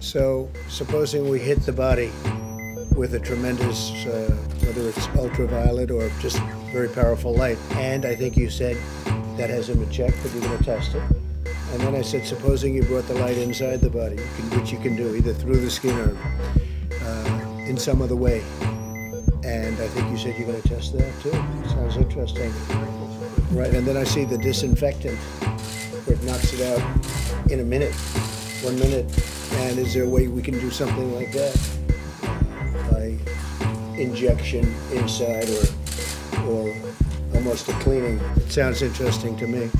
So, 0.00 0.48
supposing 0.68 1.28
we 1.28 1.38
hit 1.38 1.60
the 1.60 1.74
body 1.74 2.10
with 2.96 3.14
a 3.14 3.20
tremendous, 3.20 3.90
uh, 4.06 4.34
whether 4.64 4.88
it's 4.88 5.06
ultraviolet 5.08 5.90
or 5.90 6.10
just 6.20 6.38
very 6.72 6.88
powerful 6.88 7.34
light, 7.34 7.58
and 7.72 8.06
I 8.06 8.14
think 8.14 8.34
you 8.34 8.48
said 8.48 8.78
that 9.36 9.50
has 9.50 9.68
him 9.68 9.82
in 9.82 9.90
check, 9.90 10.14
but 10.22 10.32
you're 10.32 10.42
going 10.42 10.56
to 10.56 10.64
test 10.64 10.94
it. 10.94 11.02
And 11.72 11.80
then 11.82 11.94
I 11.94 12.00
said, 12.00 12.26
supposing 12.26 12.74
you 12.74 12.82
brought 12.82 13.06
the 13.08 13.14
light 13.14 13.36
inside 13.36 13.82
the 13.82 13.90
body, 13.90 14.16
which 14.56 14.72
you 14.72 14.78
can 14.78 14.96
do 14.96 15.14
either 15.14 15.34
through 15.34 15.60
the 15.60 15.70
skin 15.70 15.96
or 15.98 16.16
uh, 17.04 17.66
in 17.68 17.76
some 17.76 18.00
other 18.00 18.16
way. 18.16 18.42
And 19.44 19.78
I 19.80 19.88
think 19.88 20.10
you 20.10 20.16
said 20.16 20.34
you're 20.38 20.48
going 20.48 20.62
to 20.62 20.68
test 20.68 20.96
that 20.96 21.20
too. 21.20 21.30
Sounds 21.68 21.98
interesting. 21.98 22.50
Right, 23.50 23.72
and 23.74 23.86
then 23.86 23.98
I 23.98 24.04
see 24.04 24.24
the 24.24 24.38
disinfectant, 24.38 25.18
where 26.06 26.16
it 26.16 26.22
knocks 26.24 26.54
it 26.54 26.62
out 26.62 27.50
in 27.50 27.60
a 27.60 27.64
minute, 27.64 27.94
one 28.62 28.78
minute. 28.78 29.39
And 29.52 29.78
is 29.78 29.94
there 29.94 30.04
a 30.04 30.08
way 30.08 30.28
we 30.28 30.42
can 30.42 30.58
do 30.58 30.70
something 30.70 31.14
like 31.14 31.32
that 31.32 31.58
by 32.90 33.16
injection 33.98 34.74
inside 34.92 35.48
or 35.48 35.64
or 36.48 36.74
almost 37.34 37.68
a 37.68 37.72
cleaning? 37.74 38.18
It 38.36 38.50
sounds 38.50 38.82
interesting 38.82 39.36
to 39.38 39.46
me. 39.46 39.70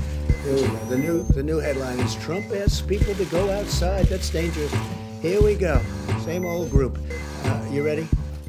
The 0.89 0.97
new 0.97 1.23
the 1.23 1.43
new 1.43 1.59
headline 1.59 1.99
is 1.99 2.15
Trump 2.15 2.51
asks 2.51 2.81
people 2.81 3.13
to 3.15 3.25
go 3.25 3.49
outside. 3.51 4.05
That's 4.07 4.29
dangerous. 4.29 4.73
Here 5.21 5.41
we 5.41 5.55
go. 5.55 5.81
Same 6.25 6.45
old 6.45 6.71
group. 6.71 6.97
Uh, 7.43 7.67
you 7.71 7.85
ready? 7.85 8.07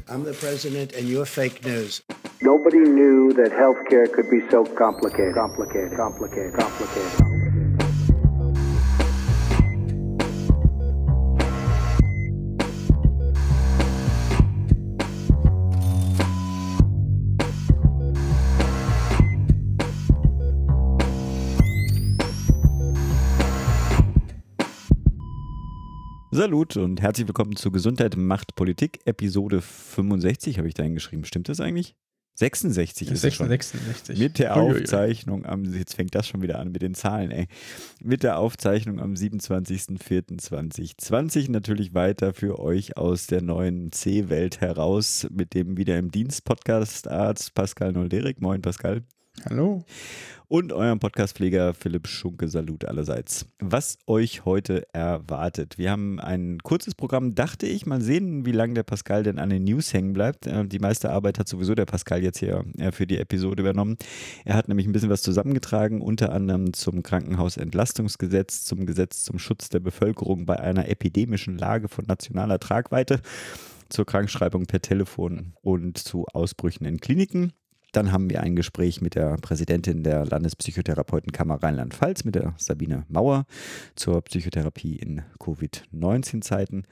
I'm 0.09 0.23
the 0.23 0.33
president, 0.33 0.93
and 0.93 1.07
you're 1.07 1.25
fake 1.25 1.63
news. 1.65 2.01
Nobody 2.41 2.79
knew 2.79 3.31
that 3.33 3.51
healthcare 3.51 4.11
could 4.11 4.29
be 4.29 4.41
so 4.49 4.65
complicated, 4.65 5.33
complicated, 5.35 5.95
complicated, 5.95 6.53
complicated. 6.53 7.42
Salut 26.33 26.75
und 26.77 26.99
herzlich 26.99 27.27
willkommen 27.27 27.55
zu 27.55 27.69
Gesundheit 27.69 28.17
macht 28.17 28.55
Politik, 28.55 29.01
Episode 29.05 29.61
65 29.61 30.57
habe 30.57 30.67
ich 30.67 30.73
da 30.73 30.81
hingeschrieben. 30.81 31.25
Stimmt 31.25 31.47
das 31.47 31.59
eigentlich? 31.59 31.95
66 32.33 33.11
ist 33.11 33.21
66, 33.21 33.79
66. 33.79 34.17
Mit 34.17 34.39
der 34.39 34.57
Aufzeichnung 34.57 35.45
am, 35.45 35.63
jetzt 35.75 35.93
fängt 35.93 36.15
das 36.15 36.27
schon 36.27 36.41
wieder 36.41 36.57
an 36.57 36.71
mit 36.71 36.81
den 36.81 36.95
Zahlen, 36.95 37.29
ey. 37.29 37.45
Mit 38.01 38.23
der 38.23 38.39
Aufzeichnung 38.39 38.99
am 38.99 39.13
27.04.2020 39.13 41.51
natürlich 41.51 41.93
weiter 41.93 42.33
für 42.33 42.57
euch 42.57 42.97
aus 42.97 43.27
der 43.27 43.43
neuen 43.43 43.91
C-Welt 43.91 44.59
heraus 44.59 45.27
mit 45.29 45.53
dem 45.53 45.77
wieder 45.77 45.99
im 45.99 46.09
Dienst 46.09 46.45
Podcast-Arzt 46.45 47.53
Pascal 47.53 47.91
Nolderik. 47.91 48.41
Moin 48.41 48.63
Pascal. 48.63 49.03
Hallo. 49.45 49.83
Und 50.53 50.71
eurem 50.71 50.99
Podcastpfleger 50.99 51.73
Philipp 51.73 52.07
Schunke. 52.07 52.47
Salut 52.47 52.85
allerseits. 52.85 53.47
Was 53.57 53.97
euch 54.05 54.45
heute 54.45 54.85
erwartet. 54.93 55.79
Wir 55.79 55.89
haben 55.89 56.19
ein 56.19 56.59
kurzes 56.61 56.93
Programm, 56.93 57.33
dachte 57.33 57.65
ich. 57.65 57.87
Mal 57.87 58.01
sehen, 58.01 58.45
wie 58.45 58.51
lange 58.51 58.75
der 58.75 58.83
Pascal 58.83 59.23
denn 59.23 59.39
an 59.39 59.49
den 59.49 59.63
News 59.63 59.91
hängen 59.95 60.13
bleibt. 60.13 60.45
Äh, 60.45 60.67
die 60.67 60.77
meiste 60.77 61.09
Arbeit 61.09 61.39
hat 61.39 61.47
sowieso 61.47 61.73
der 61.73 61.87
Pascal 61.87 62.21
jetzt 62.21 62.37
hier 62.37 62.65
äh, 62.77 62.91
für 62.91 63.07
die 63.07 63.17
Episode 63.17 63.63
übernommen. 63.63 63.97
Er 64.45 64.53
hat 64.53 64.67
nämlich 64.67 64.85
ein 64.85 64.91
bisschen 64.91 65.09
was 65.09 65.23
zusammengetragen, 65.23 66.01
unter 66.01 66.31
anderem 66.31 66.71
zum 66.73 67.01
Krankenhausentlastungsgesetz, 67.01 68.63
zum 68.63 68.85
Gesetz 68.85 69.23
zum 69.23 69.39
Schutz 69.39 69.69
der 69.69 69.79
Bevölkerung 69.79 70.45
bei 70.45 70.59
einer 70.59 70.87
epidemischen 70.87 71.57
Lage 71.57 71.87
von 71.87 72.05
nationaler 72.05 72.59
Tragweite 72.59 73.21
zur 73.89 74.05
Krankschreibung 74.05 74.67
per 74.67 74.83
Telefon 74.83 75.53
und 75.63 75.97
zu 75.97 76.25
Ausbrüchen 76.31 76.85
in 76.85 76.99
Kliniken. 76.99 77.53
Dann 77.93 78.11
haben 78.11 78.29
wir 78.29 78.41
ein 78.41 78.55
Gespräch 78.55 79.01
mit 79.01 79.15
der 79.15 79.37
Präsidentin 79.37 80.03
der 80.03 80.25
Landespsychotherapeutenkammer 80.25 81.61
Rheinland-Pfalz, 81.61 82.23
mit 82.25 82.35
der 82.35 82.55
Sabine 82.57 83.05
Mauer, 83.07 83.45
zur 83.95 84.21
Psychotherapie 84.23 84.95
in 84.95 85.21
Covid-19-Zeiten. 85.39 86.85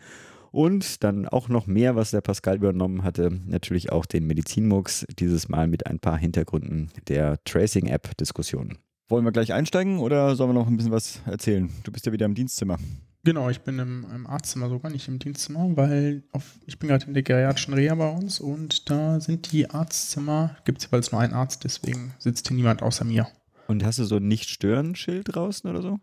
Und 0.52 1.04
dann 1.04 1.28
auch 1.28 1.50
noch 1.50 1.66
mehr, 1.66 1.96
was 1.96 2.12
der 2.12 2.22
Pascal 2.22 2.58
übernommen 2.58 3.04
hatte, 3.04 3.32
natürlich 3.48 3.92
auch 3.92 4.06
den 4.06 4.28
Medizinmux, 4.28 5.06
dieses 5.18 5.50
Mal 5.50 5.68
mit 5.68 5.88
ein 5.88 6.00
paar 6.00 6.18
Hintergründen 6.18 6.92
der 7.08 7.44
Tracing-App-Diskussion. 7.46 8.78
Wollen 9.10 9.26
wir 9.26 9.32
gleich 9.32 9.54
einsteigen 9.54 10.00
oder 10.00 10.36
sollen 10.36 10.52
wir 10.52 10.54
noch 10.54 10.68
ein 10.68 10.78
bisschen 10.78 10.92
was 10.92 11.22
erzählen? 11.26 11.70
Du 11.84 11.92
bist 11.92 12.06
ja 12.06 12.12
wieder 12.12 12.28
im 12.28 12.36
Dienstzimmer. 12.36 12.78
Genau, 13.24 13.50
ich 13.50 13.62
bin 13.62 13.78
im, 13.78 14.06
im 14.14 14.26
Arztzimmer 14.26 14.68
sogar, 14.70 14.92
nicht 14.92 15.08
im 15.08 15.20
Dienstzimmer, 15.20 15.78
weil 15.78 16.24
auf, 16.32 16.60
ich 16.66 16.80
bin 16.80 16.90
gerade 16.90 17.06
in 17.06 17.14
der 17.14 17.22
geriatrischen 17.22 17.76
Reha 17.76 17.94
bei 17.94 18.10
uns 18.10 18.40
und 18.40 18.90
da 18.90 19.20
sind 19.20 19.52
die 19.52 19.70
Arztzimmer, 19.70 20.58
gibt 20.66 20.80
es 20.80 20.86
jeweils 20.86 21.12
nur 21.12 21.22
einen 21.22 21.34
Arzt, 21.34 21.64
deswegen 21.64 22.16
sitzt 22.18 22.48
hier 22.48 22.58
niemand 22.58 22.82
außer 22.82 23.06
mir. 23.06 23.28
Und 23.68 23.84
hast 23.84 24.00
du 24.00 24.06
so 24.06 24.16
ein 24.16 24.28
Nicht-Stören-Schild 24.28 25.36
draußen 25.36 25.70
oder 25.70 25.84
so? 25.84 26.00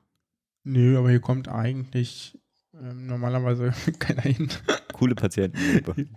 Nö, 0.63 0.97
aber 0.97 1.11
hier 1.11 1.21
kommt 1.21 1.49
eigentlich 1.49 2.39
ähm, 2.83 3.07
normalerweise 3.07 3.73
keiner 3.99 4.23
hin. 4.23 4.49
Coole 4.93 5.15
Patienten, 5.15 5.59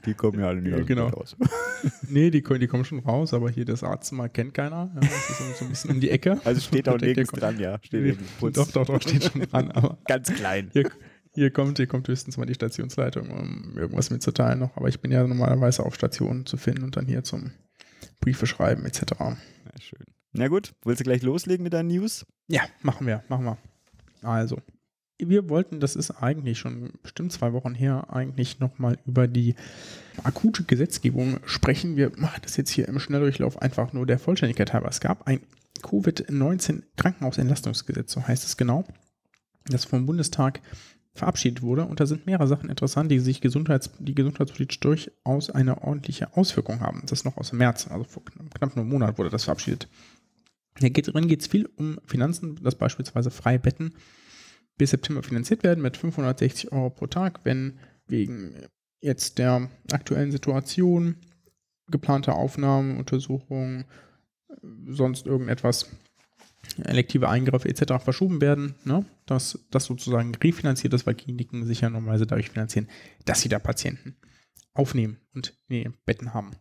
die 0.05 0.13
kommen 0.15 0.39
ja 0.39 0.47
alle 0.47 0.61
nicht 0.61 0.75
ja, 0.75 0.83
genau. 0.83 1.07
raus. 1.07 1.35
nee, 2.09 2.31
die, 2.31 2.41
die 2.41 2.67
kommen 2.67 2.85
schon 2.85 2.99
raus, 2.99 3.33
aber 3.33 3.49
hier 3.49 3.65
das 3.65 3.83
Arztzimmer 3.83 4.29
kennt 4.29 4.53
keiner. 4.53 4.91
Ja, 4.95 4.99
das 5.01 5.29
ist 5.29 5.57
so 5.59 5.65
ein 5.65 5.69
bisschen 5.69 5.91
um 5.91 5.99
die 5.99 6.09
Ecke. 6.09 6.39
Also 6.43 6.61
steht 6.61 6.89
auch 6.89 6.99
nirgends 6.99 7.31
dran, 7.31 7.59
ja. 7.59 7.79
Steht 7.83 8.03
nee, 8.03 8.51
doch, 8.51 8.71
doch, 8.71 8.85
doch, 8.85 9.01
steht 9.01 9.23
schon 9.23 9.41
dran. 9.41 9.71
Aber 9.71 9.97
Ganz 10.07 10.33
klein. 10.33 10.69
Hier, 10.73 10.89
hier, 11.33 11.51
kommt, 11.51 11.77
hier 11.77 11.87
kommt 11.87 12.07
höchstens 12.07 12.37
mal 12.37 12.45
die 12.45 12.55
Stationsleitung, 12.55 13.29
um 13.29 13.77
irgendwas 13.77 14.09
mitzuteilen 14.09 14.59
noch. 14.59 14.75
Aber 14.77 14.89
ich 14.89 14.99
bin 14.99 15.11
ja 15.11 15.25
normalerweise 15.25 15.85
auf 15.85 15.95
Station 15.95 16.45
zu 16.45 16.57
finden 16.57 16.83
und 16.83 16.97
dann 16.97 17.05
hier 17.05 17.23
zum 17.23 17.51
Briefe 18.19 18.47
schreiben 18.47 18.85
etc. 18.85 19.03
Ja, 19.19 19.35
schön. 19.79 20.05
Na 20.33 20.47
gut, 20.47 20.73
willst 20.83 21.01
du 21.01 21.03
gleich 21.03 21.23
loslegen 21.23 21.63
mit 21.63 21.73
deinen 21.73 21.89
News? 21.89 22.25
Ja, 22.47 22.61
machen 22.81 23.05
wir, 23.05 23.23
machen 23.27 23.45
wir. 23.45 23.57
Also, 24.23 24.57
wir 25.29 25.49
wollten, 25.49 25.79
das 25.79 25.95
ist 25.95 26.11
eigentlich 26.11 26.59
schon 26.59 26.93
bestimmt 27.03 27.31
zwei 27.31 27.53
Wochen 27.53 27.73
her, 27.73 28.07
eigentlich 28.09 28.59
nochmal 28.59 28.97
über 29.05 29.27
die 29.27 29.55
akute 30.23 30.63
Gesetzgebung 30.63 31.39
sprechen. 31.45 31.95
Wir 31.95 32.11
machen 32.17 32.41
das 32.43 32.57
jetzt 32.57 32.71
hier 32.71 32.87
im 32.87 32.99
Schnelldurchlauf 32.99 33.61
einfach 33.61 33.93
nur 33.93 34.05
der 34.05 34.19
Vollständigkeit 34.19 34.73
halber. 34.73 34.89
Es 34.89 34.99
gab 34.99 35.27
ein 35.27 35.41
Covid-19 35.81 36.83
Krankenhausentlastungsgesetz, 36.97 38.11
so 38.11 38.27
heißt 38.27 38.45
es 38.45 38.57
genau, 38.57 38.85
das 39.65 39.85
vom 39.85 40.05
Bundestag 40.05 40.61
verabschiedet 41.13 41.61
wurde. 41.61 41.85
Und 41.85 41.99
da 41.99 42.05
sind 42.05 42.25
mehrere 42.25 42.47
Sachen 42.47 42.69
interessant, 42.69 43.11
die 43.11 43.19
sich 43.19 43.41
Gesundheits-, 43.41 43.91
die 43.99 44.15
gesundheitspolitisch 44.15 44.79
durchaus 44.79 45.49
eine 45.49 45.81
ordentliche 45.81 46.35
Auswirkung 46.37 46.79
haben. 46.79 47.01
Das 47.03 47.19
ist 47.19 47.25
noch 47.25 47.37
aus 47.37 47.51
März, 47.51 47.87
also 47.89 48.03
vor 48.05 48.23
knapp 48.25 48.77
einem 48.77 48.87
Monat 48.87 49.17
wurde 49.17 49.29
das 49.29 49.45
verabschiedet. 49.45 49.87
Darin 50.79 51.27
geht 51.27 51.41
es 51.41 51.47
viel 51.47 51.69
um 51.75 51.99
Finanzen, 52.05 52.55
dass 52.63 52.75
beispielsweise 52.75 53.29
freie 53.29 53.59
Betten 53.59 53.93
bis 54.81 54.89
September 54.89 55.21
finanziert 55.21 55.61
werden 55.61 55.83
mit 55.83 55.95
560 55.95 56.71
Euro 56.71 56.89
pro 56.89 57.05
Tag, 57.05 57.41
wenn 57.43 57.77
wegen 58.07 58.55
jetzt 58.99 59.37
der 59.37 59.69
aktuellen 59.91 60.31
Situation 60.31 61.17
geplante 61.91 62.33
Aufnahmen, 62.33 62.97
Untersuchungen, 62.97 63.85
sonst 64.87 65.27
irgendetwas, 65.27 65.87
elektive 66.83 67.29
Eingriffe 67.29 67.69
etc. 67.69 68.03
verschoben 68.03 68.41
werden, 68.41 68.73
ne? 68.83 69.05
dass 69.27 69.59
das 69.69 69.85
sozusagen 69.85 70.33
refinanziert 70.33 70.95
ist, 70.95 71.05
weil 71.05 71.13
Kliniken 71.13 71.63
sich 71.63 71.81
ja 71.81 71.91
normalerweise 71.91 72.25
dadurch 72.25 72.49
finanzieren, 72.49 72.87
dass 73.25 73.41
sie 73.41 73.49
da 73.49 73.59
Patienten 73.59 74.15
aufnehmen 74.73 75.17
und 75.35 75.53
nee, 75.67 75.91
Betten 76.07 76.33
haben. 76.33 76.53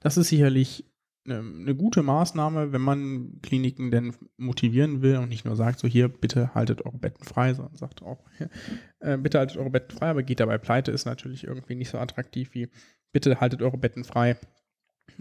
Das 0.00 0.16
ist 0.16 0.28
sicherlich 0.28 0.90
eine 1.34 1.74
gute 1.74 2.02
Maßnahme, 2.02 2.72
wenn 2.72 2.80
man 2.80 3.40
Kliniken 3.42 3.90
denn 3.90 4.14
motivieren 4.36 5.02
will 5.02 5.16
und 5.16 5.28
nicht 5.28 5.44
nur 5.44 5.56
sagt, 5.56 5.78
so 5.78 5.88
hier, 5.88 6.08
bitte 6.08 6.54
haltet 6.54 6.84
eure 6.84 6.98
Betten 6.98 7.24
frei, 7.24 7.54
sondern 7.54 7.76
sagt 7.76 8.02
auch, 8.02 8.24
äh, 9.00 9.16
bitte 9.16 9.38
haltet 9.38 9.56
eure 9.56 9.70
Betten 9.70 9.96
frei, 9.96 10.10
aber 10.10 10.22
geht 10.22 10.40
dabei 10.40 10.58
pleite, 10.58 10.92
ist 10.92 11.06
natürlich 11.06 11.44
irgendwie 11.44 11.74
nicht 11.74 11.90
so 11.90 11.98
attraktiv 11.98 12.54
wie, 12.54 12.68
bitte 13.12 13.40
haltet 13.40 13.62
eure 13.62 13.78
Betten 13.78 14.04
frei 14.04 14.36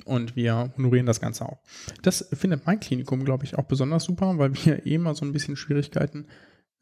und 0.05 0.35
wir 0.35 0.73
honorieren 0.77 1.05
das 1.05 1.21
Ganze 1.21 1.45
auch. 1.45 1.59
Das 2.01 2.27
findet 2.33 2.65
mein 2.65 2.79
Klinikum, 2.79 3.25
glaube 3.25 3.45
ich, 3.45 3.57
auch 3.57 3.65
besonders 3.65 4.03
super, 4.03 4.37
weil 4.37 4.53
wir 4.53 4.85
eh 4.85 4.95
immer 4.95 5.15
so 5.15 5.25
ein 5.25 5.33
bisschen 5.33 5.55
Schwierigkeiten 5.55 6.27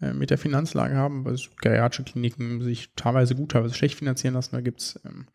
äh, 0.01 0.13
mit 0.13 0.29
der 0.29 0.37
Finanzlage 0.37 0.95
haben, 0.95 1.25
weil 1.25 1.37
geriatrische 1.61 2.03
Kliniken 2.03 2.61
sich 2.61 2.93
teilweise 2.95 3.35
gut, 3.35 3.51
teilweise 3.51 3.73
schlecht 3.73 3.97
finanzieren 3.97 4.33
lassen. 4.33 4.55
Da 4.55 4.61
gibt 4.61 4.81
es, 4.81 4.99
ähm, 5.05 5.27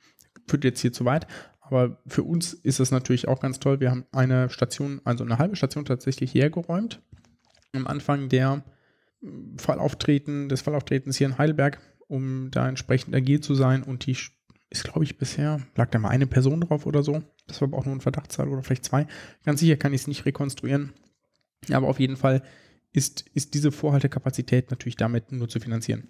führt 0.46 0.64
jetzt 0.64 0.80
hier 0.80 0.92
zu 0.92 1.04
weit, 1.04 1.26
aber 1.70 1.98
für 2.06 2.22
uns 2.22 2.52
ist 2.52 2.80
es 2.80 2.90
natürlich 2.90 3.28
auch 3.28 3.40
ganz 3.40 3.60
toll. 3.60 3.80
Wir 3.80 3.90
haben 3.90 4.04
eine 4.12 4.50
Station, 4.50 5.00
also 5.04 5.24
eine 5.24 5.38
halbe 5.38 5.56
Station 5.56 5.84
tatsächlich 5.84 6.34
hergeräumt. 6.34 7.00
Am 7.72 7.86
Anfang 7.86 8.28
der 8.28 8.64
Fallauftreten, 9.56 10.48
des 10.48 10.62
Fallauftretens 10.62 11.16
hier 11.16 11.28
in 11.28 11.38
Heidelberg, 11.38 11.80
um 12.08 12.50
da 12.50 12.68
entsprechend 12.68 13.14
agil 13.14 13.40
zu 13.40 13.54
sein. 13.54 13.82
Und 13.82 14.06
die 14.06 14.16
ist, 14.70 14.84
glaube 14.84 15.04
ich, 15.04 15.18
bisher, 15.18 15.60
lag 15.76 15.90
da 15.90 15.98
mal 15.98 16.08
eine 16.08 16.26
Person 16.26 16.60
drauf 16.62 16.86
oder 16.86 17.02
so. 17.02 17.22
Das 17.46 17.60
war 17.60 17.68
aber 17.68 17.78
auch 17.78 17.84
nur 17.84 17.94
ein 17.94 18.00
Verdachtszahl 18.00 18.48
oder 18.48 18.62
vielleicht 18.62 18.84
zwei. 18.84 19.06
Ganz 19.44 19.60
sicher 19.60 19.76
kann 19.76 19.92
ich 19.92 20.02
es 20.02 20.06
nicht 20.06 20.26
rekonstruieren. 20.26 20.92
Aber 21.70 21.88
auf 21.88 22.00
jeden 22.00 22.16
Fall 22.16 22.42
ist, 22.92 23.24
ist 23.34 23.54
diese 23.54 23.70
Vorhaltekapazität 23.70 24.70
natürlich 24.70 24.96
damit 24.96 25.30
nur 25.32 25.48
zu 25.48 25.60
finanzieren. 25.60 26.08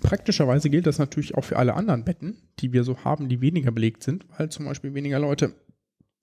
Praktischerweise 0.00 0.70
gilt 0.70 0.86
das 0.86 0.98
natürlich 0.98 1.34
auch 1.34 1.44
für 1.44 1.56
alle 1.56 1.74
anderen 1.74 2.04
Betten, 2.04 2.36
die 2.58 2.72
wir 2.72 2.84
so 2.84 3.04
haben, 3.04 3.28
die 3.28 3.40
weniger 3.40 3.72
belegt 3.72 4.02
sind, 4.02 4.26
weil 4.36 4.50
zum 4.50 4.66
Beispiel 4.66 4.94
weniger 4.94 5.18
Leute 5.18 5.54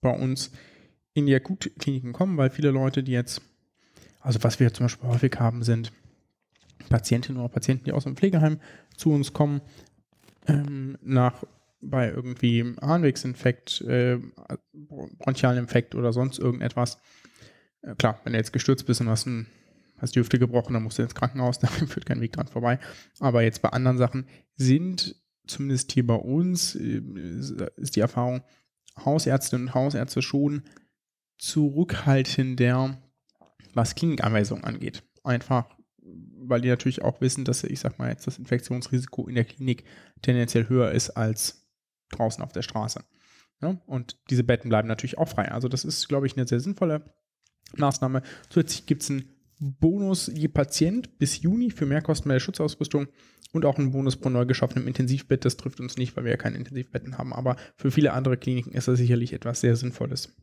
bei 0.00 0.10
uns 0.10 0.50
in 1.14 1.26
die 1.26 1.34
Akutkliniken 1.34 2.12
kommen, 2.12 2.36
weil 2.36 2.50
viele 2.50 2.70
Leute, 2.70 3.02
die 3.02 3.12
jetzt, 3.12 3.42
also 4.20 4.42
was 4.42 4.60
wir 4.60 4.72
zum 4.72 4.84
Beispiel 4.86 5.08
häufig 5.08 5.36
haben, 5.38 5.62
sind 5.62 5.92
Patientinnen 6.88 7.40
oder 7.40 7.52
Patienten, 7.52 7.84
die 7.84 7.92
aus 7.92 8.04
dem 8.04 8.16
Pflegeheim 8.16 8.60
zu 8.96 9.12
uns 9.12 9.32
kommen, 9.32 9.60
ähm, 10.46 10.98
nach 11.02 11.44
bei 11.80 12.10
irgendwie 12.10 12.74
Harnwegsinfekt, 12.80 13.80
äh, 13.82 14.18
Bronchialinfekt 14.72 15.94
oder 15.94 16.12
sonst 16.12 16.38
irgendetwas. 16.38 16.98
Äh, 17.82 17.94
klar, 17.96 18.20
wenn 18.24 18.32
du 18.32 18.38
jetzt 18.38 18.52
gestürzt 18.52 18.86
bist 18.86 19.00
und 19.00 19.08
hast, 19.08 19.26
ein, 19.26 19.46
hast 20.02 20.14
die 20.14 20.20
Hüfte 20.20 20.38
gebrochen, 20.38 20.74
dann 20.74 20.82
musst 20.82 20.98
du 20.98 21.02
ins 21.02 21.14
Krankenhaus, 21.14 21.58
da 21.60 21.68
führt 21.68 22.06
kein 22.06 22.20
Weg 22.20 22.32
dran 22.32 22.48
vorbei. 22.48 22.78
Aber 23.20 23.42
jetzt 23.42 23.62
bei 23.62 23.70
anderen 23.70 23.98
Sachen 23.98 24.26
sind, 24.56 25.16
zumindest 25.46 25.92
hier 25.92 26.06
bei 26.06 26.14
uns, 26.14 26.74
äh, 26.74 27.00
ist 27.76 27.96
die 27.96 28.00
Erfahrung, 28.00 28.42
Hausärztinnen 29.02 29.68
und 29.68 29.74
Hausärzte 29.74 30.20
schon 30.20 30.62
zurückhaltender, 31.38 32.98
was 33.74 33.94
Klinikanweisungen 33.94 34.64
angeht. 34.64 35.02
Einfach, 35.24 35.66
weil 35.98 36.60
die 36.60 36.68
natürlich 36.68 37.02
auch 37.02 37.20
wissen, 37.20 37.44
dass, 37.44 37.64
ich 37.64 37.80
sag 37.80 37.98
mal 37.98 38.10
jetzt, 38.10 38.26
das 38.26 38.38
Infektionsrisiko 38.38 39.28
in 39.28 39.34
der 39.34 39.44
Klinik 39.44 39.84
tendenziell 40.20 40.68
höher 40.68 40.90
ist 40.92 41.10
als 41.10 41.66
draußen 42.10 42.44
auf 42.44 42.52
der 42.52 42.62
Straße. 42.62 43.02
Ja, 43.62 43.80
und 43.86 44.18
diese 44.28 44.44
Betten 44.44 44.68
bleiben 44.68 44.88
natürlich 44.88 45.18
auch 45.18 45.28
frei. 45.28 45.50
Also 45.50 45.68
das 45.68 45.84
ist, 45.84 46.08
glaube 46.08 46.26
ich, 46.26 46.36
eine 46.36 46.46
sehr 46.46 46.60
sinnvolle 46.60 47.14
Maßnahme. 47.76 48.22
Zusätzlich 48.50 48.86
gibt 48.86 49.02
es 49.02 49.10
einen 49.10 49.24
Bonus 49.64 50.26
je 50.26 50.48
Patient 50.48 51.18
bis 51.18 51.40
Juni 51.40 51.70
für 51.70 51.86
Mehrkosten 51.86 52.28
bei 52.28 52.34
der 52.34 52.40
Schutzausrüstung 52.40 53.06
und 53.52 53.64
auch 53.64 53.78
einen 53.78 53.92
Bonus 53.92 54.16
pro 54.16 54.28
neu 54.28 54.44
geschaffenem 54.44 54.88
Intensivbett. 54.88 55.44
Das 55.44 55.56
trifft 55.56 55.78
uns 55.78 55.96
nicht, 55.96 56.16
weil 56.16 56.24
wir 56.24 56.32
ja 56.32 56.36
keine 56.36 56.56
Intensivbetten 56.56 57.16
haben, 57.16 57.32
aber 57.32 57.54
für 57.76 57.92
viele 57.92 58.12
andere 58.12 58.36
Kliniken 58.36 58.72
ist 58.72 58.88
das 58.88 58.98
sicherlich 58.98 59.32
etwas 59.32 59.60
sehr 59.60 59.76
Sinnvolles. 59.76 60.34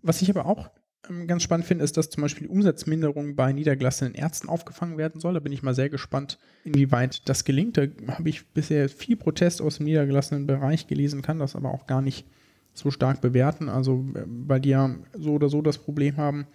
Was 0.00 0.22
ich 0.22 0.30
aber 0.30 0.46
auch 0.46 0.70
ähm, 1.10 1.26
ganz 1.26 1.42
spannend 1.42 1.66
finde, 1.66 1.84
ist, 1.84 1.98
dass 1.98 2.08
zum 2.08 2.22
Beispiel 2.22 2.46
Umsatzminderung 2.46 3.36
bei 3.36 3.52
niedergelassenen 3.52 4.14
Ärzten 4.14 4.48
aufgefangen 4.48 4.96
werden 4.96 5.20
soll. 5.20 5.34
Da 5.34 5.40
bin 5.40 5.52
ich 5.52 5.62
mal 5.62 5.74
sehr 5.74 5.90
gespannt, 5.90 6.38
inwieweit 6.64 7.28
das 7.28 7.44
gelingt. 7.44 7.76
Da 7.76 7.82
habe 8.08 8.30
ich 8.30 8.48
bisher 8.48 8.88
viel 8.88 9.16
Protest 9.16 9.60
aus 9.60 9.76
dem 9.76 9.84
niedergelassenen 9.84 10.46
Bereich 10.46 10.86
gelesen, 10.86 11.20
kann 11.20 11.38
das 11.38 11.54
aber 11.54 11.74
auch 11.74 11.86
gar 11.86 12.00
nicht 12.00 12.26
so 12.72 12.90
stark 12.90 13.20
bewerten. 13.20 13.68
Also, 13.68 14.06
äh, 14.14 14.22
weil 14.26 14.60
die 14.60 14.70
ja 14.70 14.94
so 15.12 15.34
oder 15.34 15.50
so 15.50 15.60
das 15.60 15.76
Problem 15.76 16.16
haben, 16.16 16.46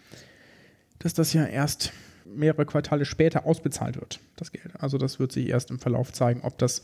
dass 0.99 1.13
das 1.13 1.33
ja 1.33 1.45
erst 1.45 1.91
mehrere 2.25 2.65
Quartale 2.65 3.05
später 3.05 3.45
ausbezahlt 3.45 3.95
wird, 3.95 4.19
das 4.35 4.51
Geld. 4.51 4.71
Also, 4.79 4.97
das 4.97 5.19
wird 5.19 5.31
sich 5.31 5.49
erst 5.49 5.71
im 5.71 5.79
Verlauf 5.79 6.13
zeigen, 6.13 6.41
ob 6.41 6.57
das 6.57 6.83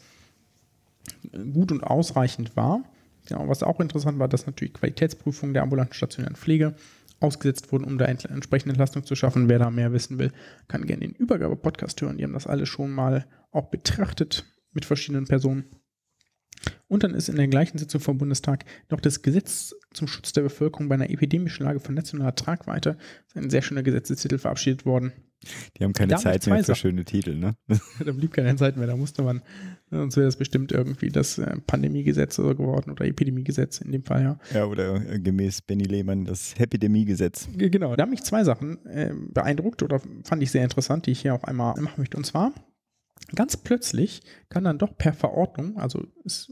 gut 1.54 1.72
und 1.72 1.84
ausreichend 1.84 2.56
war. 2.56 2.84
Genau, 3.28 3.48
was 3.48 3.64
auch 3.64 3.80
interessant 3.80 4.20
war, 4.20 4.28
dass 4.28 4.46
natürlich 4.46 4.74
Qualitätsprüfungen 4.74 5.54
der 5.54 5.64
ambulanten 5.64 5.94
stationären 5.94 6.36
Pflege 6.36 6.76
ausgesetzt 7.20 7.72
wurden, 7.72 7.84
um 7.84 7.98
da 7.98 8.06
entsprechende 8.06 8.74
Entlastung 8.74 9.06
zu 9.06 9.16
schaffen. 9.16 9.50
Wer 9.50 9.60
da 9.60 9.70
mehr 9.70 9.92
wissen 9.92 10.20
will, 10.20 10.32
kann 10.68 10.86
gerne 10.86 11.02
den 11.02 11.12
Übergabe-Podcast 11.12 12.02
hören. 12.02 12.18
Die 12.18 12.24
haben 12.24 12.34
das 12.34 12.48
alles 12.48 12.70
schon 12.70 12.92
mal 12.92 13.26
auch 13.52 13.70
betrachtet 13.70 14.46
mit 14.72 14.86
verschiedenen 14.86 15.26
Personen. 15.26 15.66
Und 16.88 17.04
dann 17.04 17.14
ist 17.14 17.30
in 17.30 17.36
der 17.36 17.48
gleichen 17.48 17.78
Sitzung 17.78 18.02
vom 18.02 18.18
Bundestag 18.18 18.66
noch 18.90 19.00
das 19.00 19.22
Gesetz 19.22 19.76
zum 19.94 20.08
Schutz 20.08 20.34
der 20.34 20.42
Bevölkerung 20.42 20.90
bei 20.90 20.96
einer 20.96 21.10
epidemischen 21.10 21.66
Lage 21.66 21.80
von 21.80 21.96
nationaler 21.96 22.36
Tragweite, 22.36 22.98
das 22.98 23.36
ist 23.36 23.38
ein 23.38 23.50
sehr 23.50 23.62
schöner 23.62 23.84
Gesetzestitel 23.84 24.38
verabschiedet 24.38 24.86
worden. 24.86 25.14
Die 25.78 25.84
haben 25.84 25.94
keine 25.94 26.12
da 26.12 26.18
Zeit 26.18 26.46
mehr 26.48 26.64
für 26.64 26.76
schöne 26.76 27.06
Titel, 27.06 27.36
ne? 27.36 27.56
da 28.06 28.12
blieb 28.12 28.34
keine 28.34 28.56
Zeit 28.58 28.76
mehr, 28.76 28.88
da 28.88 28.98
musste 28.98 29.24
man, 29.24 29.42
sonst 29.90 30.18
wäre 30.18 30.26
das 30.26 30.36
bestimmt 30.36 30.72
irgendwie 30.72 31.10
das 31.10 31.38
äh, 31.38 31.58
Pandemiegesetz 31.66 32.38
geworden 32.38 32.92
oder 32.92 33.06
Epidemiegesetz 33.06 33.80
in 33.80 33.92
dem 33.92 34.04
Fall, 34.04 34.24
ja. 34.24 34.40
Ja, 34.54 34.66
oder 34.66 34.96
äh, 35.10 35.20
gemäß 35.20 35.62
Benny 35.62 35.86
Lehmann 35.86 36.26
das 36.26 36.56
Epidemiegesetz. 36.58 37.48
Genau, 37.56 37.96
da 37.96 38.04
haben 38.04 38.10
mich 38.10 38.24
zwei 38.24 38.44
Sachen 38.44 38.86
äh, 38.86 39.14
beeindruckt 39.34 39.82
oder 39.82 40.02
fand 40.24 40.44
ich 40.44 40.52
sehr 40.52 40.64
interessant, 40.64 41.06
die 41.06 41.12
ich 41.12 41.22
hier 41.22 41.34
auch 41.34 41.44
einmal 41.46 41.80
machen 41.80 41.96
möchte. 41.98 42.18
Und 42.18 42.26
zwar 42.26 42.54
Ganz 43.36 43.58
plötzlich 43.58 44.22
kann 44.50 44.64
dann 44.64 44.78
doch 44.78 44.98
per 44.98 45.14
Verordnung, 45.14 45.78
also 45.78 46.06
es 46.26 46.52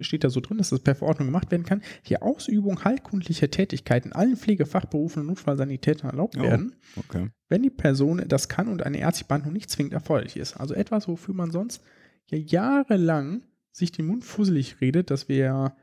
steht 0.00 0.24
da 0.24 0.30
so 0.30 0.40
drin, 0.40 0.58
dass 0.58 0.70
das 0.70 0.80
per 0.80 0.94
Verordnung 0.94 1.28
gemacht 1.28 1.50
werden 1.50 1.64
kann, 1.64 1.82
die 2.06 2.20
Ausübung 2.20 2.84
heilkundlicher 2.84 3.50
Tätigkeiten 3.50 4.12
allen 4.12 4.36
Pflegefachberufen 4.36 5.22
und 5.22 5.28
Notfallsanitätern 5.28 6.10
erlaubt 6.10 6.36
oh, 6.38 6.42
werden, 6.42 6.76
okay. 6.96 7.30
wenn 7.48 7.62
die 7.62 7.70
Person 7.70 8.22
das 8.26 8.48
kann 8.48 8.68
und 8.68 8.84
eine 8.84 8.98
ärztliche 8.98 9.28
Behandlung 9.28 9.52
nicht 9.52 9.70
zwingend 9.70 9.94
erforderlich 9.94 10.36
ist. 10.36 10.56
Also 10.56 10.74
etwas, 10.74 11.08
wofür 11.08 11.34
man 11.34 11.50
sonst 11.50 11.82
ja 12.26 12.38
jahrelang 12.38 13.42
sich 13.72 13.92
den 13.92 14.06
Mund 14.06 14.24
fusselig 14.24 14.80
redet, 14.80 15.10
dass 15.10 15.28
wir 15.28 15.74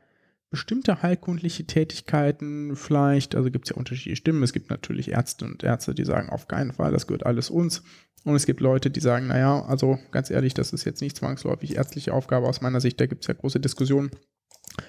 bestimmte 0.50 1.02
heilkundliche 1.02 1.66
Tätigkeiten 1.66 2.76
vielleicht, 2.76 3.34
also 3.34 3.50
gibt 3.50 3.66
es 3.66 3.70
ja 3.70 3.76
unterschiedliche 3.76 4.16
Stimmen, 4.16 4.42
es 4.42 4.52
gibt 4.52 4.70
natürlich 4.70 5.10
Ärzte 5.10 5.44
und 5.44 5.62
Ärzte, 5.62 5.94
die 5.94 6.04
sagen, 6.04 6.30
auf 6.30 6.48
keinen 6.48 6.72
Fall, 6.72 6.92
das 6.92 7.06
gehört 7.06 7.26
alles 7.26 7.50
uns. 7.50 7.82
Und 8.24 8.34
es 8.34 8.46
gibt 8.46 8.60
Leute, 8.60 8.90
die 8.90 9.00
sagen, 9.00 9.28
naja, 9.28 9.64
also 9.66 9.98
ganz 10.10 10.30
ehrlich, 10.30 10.52
das 10.52 10.72
ist 10.72 10.84
jetzt 10.84 11.00
nicht 11.00 11.16
zwangsläufig 11.16 11.76
ärztliche 11.76 12.12
Aufgabe 12.12 12.48
aus 12.48 12.60
meiner 12.60 12.80
Sicht, 12.80 13.00
da 13.00 13.06
gibt 13.06 13.22
es 13.22 13.28
ja 13.28 13.34
große 13.34 13.60
Diskussionen. 13.60 14.10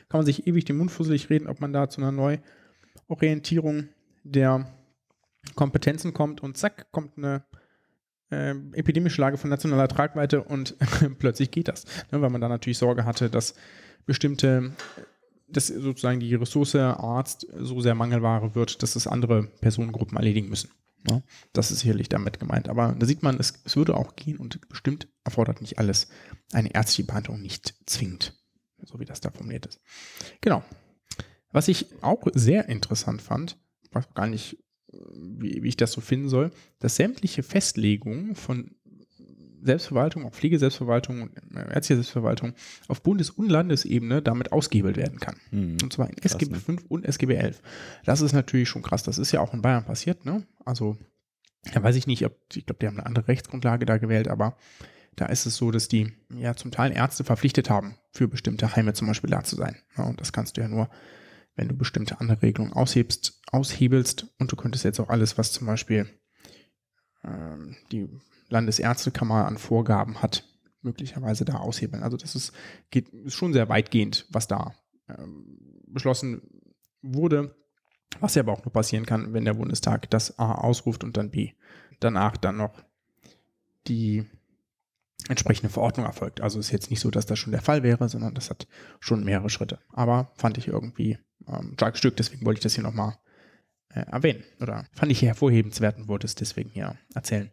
Kann 0.09 0.19
man 0.19 0.25
sich 0.25 0.47
ewig 0.47 0.65
den 0.65 0.77
Mund 0.77 0.91
fusselig 0.91 1.29
reden, 1.29 1.47
ob 1.47 1.61
man 1.61 1.71
da 1.71 1.87
zu 1.89 2.01
einer 2.01 2.11
Neuorientierung 3.07 3.89
der 4.23 4.73
Kompetenzen 5.55 6.13
kommt 6.13 6.41
und 6.41 6.57
zack, 6.57 6.91
kommt 6.91 7.17
eine 7.17 7.45
äh, 8.31 8.55
epidemische 8.73 9.21
Lage 9.21 9.37
von 9.37 9.49
nationaler 9.49 9.87
Tragweite 9.87 10.43
und 10.43 10.75
plötzlich 11.19 11.51
geht 11.51 11.67
das. 11.67 11.85
Ne, 12.11 12.21
weil 12.21 12.29
man 12.29 12.41
da 12.41 12.49
natürlich 12.49 12.77
Sorge 12.77 13.05
hatte, 13.05 13.29
dass 13.29 13.55
bestimmte 14.05 14.71
dass 15.47 15.67
sozusagen 15.67 16.19
die 16.19 16.35
Ressource 16.35 16.75
Arzt 16.75 17.47
so 17.57 17.81
sehr 17.81 17.95
Mangelware 17.95 18.55
wird, 18.55 18.83
dass 18.83 18.95
es 18.95 19.07
andere 19.07 19.43
Personengruppen 19.61 20.17
erledigen 20.17 20.49
müssen. 20.49 20.71
Ja, 21.09 21.21
das 21.53 21.71
ist 21.71 21.79
sicherlich 21.79 22.09
damit 22.09 22.39
gemeint. 22.39 22.67
Aber 22.67 22.95
da 22.97 23.05
sieht 23.05 23.23
man, 23.23 23.39
es, 23.39 23.61
es 23.63 23.75
würde 23.75 23.95
auch 23.95 24.15
gehen 24.15 24.37
und 24.37 24.67
bestimmt 24.67 25.07
erfordert 25.23 25.61
nicht 25.61 25.79
alles 25.79 26.09
eine 26.51 26.73
ärztliche 26.73 27.07
Behandlung 27.07 27.41
nicht 27.41 27.75
zwingend, 27.85 28.33
so 28.83 28.99
wie 28.99 29.05
das 29.05 29.21
da 29.21 29.31
formuliert 29.31 29.67
ist. 29.67 29.79
Genau. 30.41 30.63
Was 31.51 31.69
ich 31.69 31.87
auch 32.01 32.27
sehr 32.33 32.67
interessant 32.67 33.21
fand, 33.21 33.57
weiß 33.91 34.13
gar 34.15 34.27
nicht, 34.27 34.57
wie, 34.91 35.63
wie 35.63 35.69
ich 35.69 35.77
das 35.77 35.91
so 35.91 36.01
finden 36.01 36.29
soll, 36.29 36.51
dass 36.79 36.95
sämtliche 36.95 37.43
Festlegungen 37.43 38.35
von 38.35 38.75
Selbstverwaltung, 39.61 40.25
auch 40.25 40.33
Pflegeselbstverwaltung 40.33 41.23
und 41.23 41.37
äh, 41.55 41.73
ärztliche 41.73 41.95
Selbstverwaltung 41.95 42.53
auf 42.87 43.01
Bundes- 43.01 43.29
und 43.29 43.49
Landesebene 43.49 44.21
damit 44.21 44.51
ausgehebelt 44.51 44.97
werden 44.97 45.19
kann. 45.19 45.37
Mhm. 45.51 45.77
Und 45.83 45.93
zwar 45.93 46.09
in 46.09 46.15
krass, 46.15 46.33
SGB 46.33 46.53
ne? 46.53 46.59
5 46.59 46.85
und 46.87 47.05
SGB 47.05 47.35
11. 47.35 47.61
Das 48.05 48.21
ist 48.21 48.33
natürlich 48.33 48.69
schon 48.69 48.81
krass. 48.81 49.03
Das 49.03 49.17
ist 49.17 49.31
ja 49.31 49.41
auch 49.41 49.53
in 49.53 49.61
Bayern 49.61 49.85
passiert, 49.85 50.25
ne? 50.25 50.45
Also, 50.65 50.97
da 51.73 51.83
weiß 51.83 51.95
ich 51.95 52.07
nicht, 52.07 52.25
ob, 52.25 52.37
ich 52.53 52.65
glaube, 52.65 52.79
die 52.79 52.87
haben 52.87 52.97
eine 52.97 53.05
andere 53.05 53.27
Rechtsgrundlage 53.27 53.85
da 53.85 53.97
gewählt, 53.97 54.27
aber 54.27 54.57
da 55.15 55.25
ist 55.25 55.45
es 55.45 55.57
so, 55.57 55.71
dass 55.71 55.87
die 55.87 56.13
ja 56.29 56.55
zum 56.55 56.71
Teil 56.71 56.91
Ärzte 56.91 57.23
verpflichtet 57.23 57.69
haben, 57.69 57.97
für 58.11 58.27
bestimmte 58.27 58.75
Heime 58.75 58.93
zum 58.93 59.07
Beispiel 59.07 59.29
da 59.29 59.43
zu 59.43 59.55
sein. 59.55 59.75
Ja, 59.97 60.05
und 60.05 60.21
das 60.21 60.31
kannst 60.31 60.57
du 60.57 60.61
ja 60.61 60.67
nur, 60.67 60.89
wenn 61.55 61.67
du 61.67 61.75
bestimmte 61.75 62.19
andere 62.19 62.41
Regelungen 62.43 62.73
aushebst, 62.73 63.41
aushebelst 63.51 64.27
und 64.37 64.51
du 64.51 64.55
könntest 64.55 64.85
jetzt 64.85 64.99
auch 64.99 65.09
alles, 65.09 65.37
was 65.37 65.51
zum 65.51 65.65
Beispiel 65.65 66.07
ähm, 67.23 67.75
die 67.91 68.07
Landesärztekammer 68.49 69.45
an 69.45 69.57
Vorgaben 69.57 70.21
hat, 70.21 70.43
möglicherweise 70.81 71.45
da 71.45 71.55
aushebeln. 71.55 72.03
Also 72.03 72.17
das 72.17 72.35
ist, 72.35 72.53
geht, 72.91 73.09
ist 73.09 73.33
schon 73.33 73.53
sehr 73.53 73.69
weitgehend, 73.69 74.25
was 74.29 74.47
da 74.47 74.73
ähm, 75.09 75.83
beschlossen 75.87 76.41
wurde. 77.01 77.55
Was 78.19 78.35
ja 78.35 78.41
aber 78.41 78.53
auch 78.53 78.63
nur 78.63 78.71
passieren 78.71 79.05
kann, 79.05 79.33
wenn 79.33 79.45
der 79.45 79.55
Bundestag 79.55 80.09
das 80.09 80.39
A 80.39 80.53
ausruft 80.53 81.03
und 81.03 81.17
dann 81.17 81.29
B 81.29 81.51
danach 81.99 82.37
dann 82.37 82.57
noch 82.57 82.83
die 83.87 84.25
entsprechende 85.29 85.69
Verordnung 85.69 86.05
erfolgt. 86.05 86.41
Also 86.41 86.59
ist 86.59 86.71
jetzt 86.71 86.89
nicht 86.89 86.99
so, 86.99 87.11
dass 87.11 87.25
das 87.25 87.39
schon 87.39 87.51
der 87.51 87.61
Fall 87.61 87.83
wäre, 87.83 88.07
sondern 88.07 88.33
das 88.33 88.49
hat 88.49 88.67
schon 88.99 89.23
mehrere 89.23 89.49
Schritte. 89.49 89.79
Aber 89.91 90.31
fand 90.35 90.57
ich 90.57 90.67
irgendwie 90.67 91.17
ähm, 91.47 91.73
starkes 91.73 91.99
Stück, 91.99 92.15
deswegen 92.17 92.45
wollte 92.45 92.59
ich 92.59 92.63
das 92.63 92.75
hier 92.75 92.83
nochmal 92.83 93.17
äh, 93.89 94.01
erwähnen. 94.01 94.43
Oder 94.61 94.85
fand 94.93 95.11
ich 95.11 95.21
hervorhebenswert 95.21 95.97
und 95.97 96.07
wollte 96.07 96.27
es 96.27 96.35
deswegen 96.35 96.69
hier 96.69 96.95
erzählen. 97.13 97.51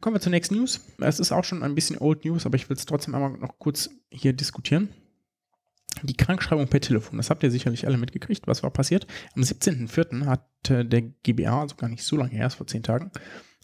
Kommen 0.00 0.16
wir 0.16 0.20
zur 0.20 0.30
nächsten 0.30 0.56
News. 0.56 0.80
Es 0.98 1.20
ist 1.20 1.30
auch 1.30 1.44
schon 1.44 1.62
ein 1.62 1.74
bisschen 1.74 1.98
Old 1.98 2.24
News, 2.24 2.46
aber 2.46 2.56
ich 2.56 2.68
will 2.68 2.76
es 2.76 2.86
trotzdem 2.86 3.14
einmal 3.14 3.32
noch 3.32 3.58
kurz 3.58 3.90
hier 4.10 4.32
diskutieren. 4.32 4.88
Die 6.02 6.16
Krankschreibung 6.16 6.68
per 6.68 6.80
Telefon, 6.80 7.18
das 7.18 7.28
habt 7.28 7.42
ihr 7.42 7.50
sicherlich 7.50 7.86
alle 7.86 7.98
mitgekriegt. 7.98 8.46
Was 8.46 8.62
war 8.62 8.70
passiert? 8.70 9.06
Am 9.34 9.42
17.04. 9.42 10.24
hat 10.24 10.46
der 10.68 11.02
GBA, 11.02 11.60
also 11.60 11.76
gar 11.76 11.88
nicht 11.88 12.04
so 12.04 12.16
lange 12.16 12.30
her, 12.30 12.42
erst 12.42 12.56
vor 12.56 12.66
zehn 12.66 12.82
Tagen, 12.82 13.10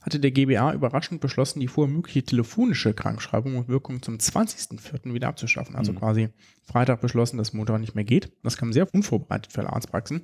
hatte 0.03 0.21
der 0.21 0.33
GBA 0.33 0.75
überraschend 0.75 1.21
beschlossen, 1.21 1.61
die 1.61 1.69
vorher 1.69 1.95
mögliche 1.95 2.23
telefonische 2.23 2.93
Krankschreibung 2.93 3.57
und 3.57 3.69
Wirkung 3.69 4.03
zum 4.03 4.17
20.04. 4.17 5.15
wieder 5.15 5.29
abzuschaffen. 5.29 5.77
Also 5.77 5.93
mhm. 5.93 5.99
quasi 5.99 6.29
Freitag 6.65 7.01
beschlossen, 7.01 7.39
dass 7.39 7.55
Montag 7.55 7.81
nicht 7.81 7.95
mehr 7.95 8.05
geht. 8.05 8.33
Das 8.43 8.59
kam 8.59 8.73
sehr 8.73 8.93
unvorbereitet 8.93 9.53
für 9.53 9.67
Arztpraxen, 9.67 10.23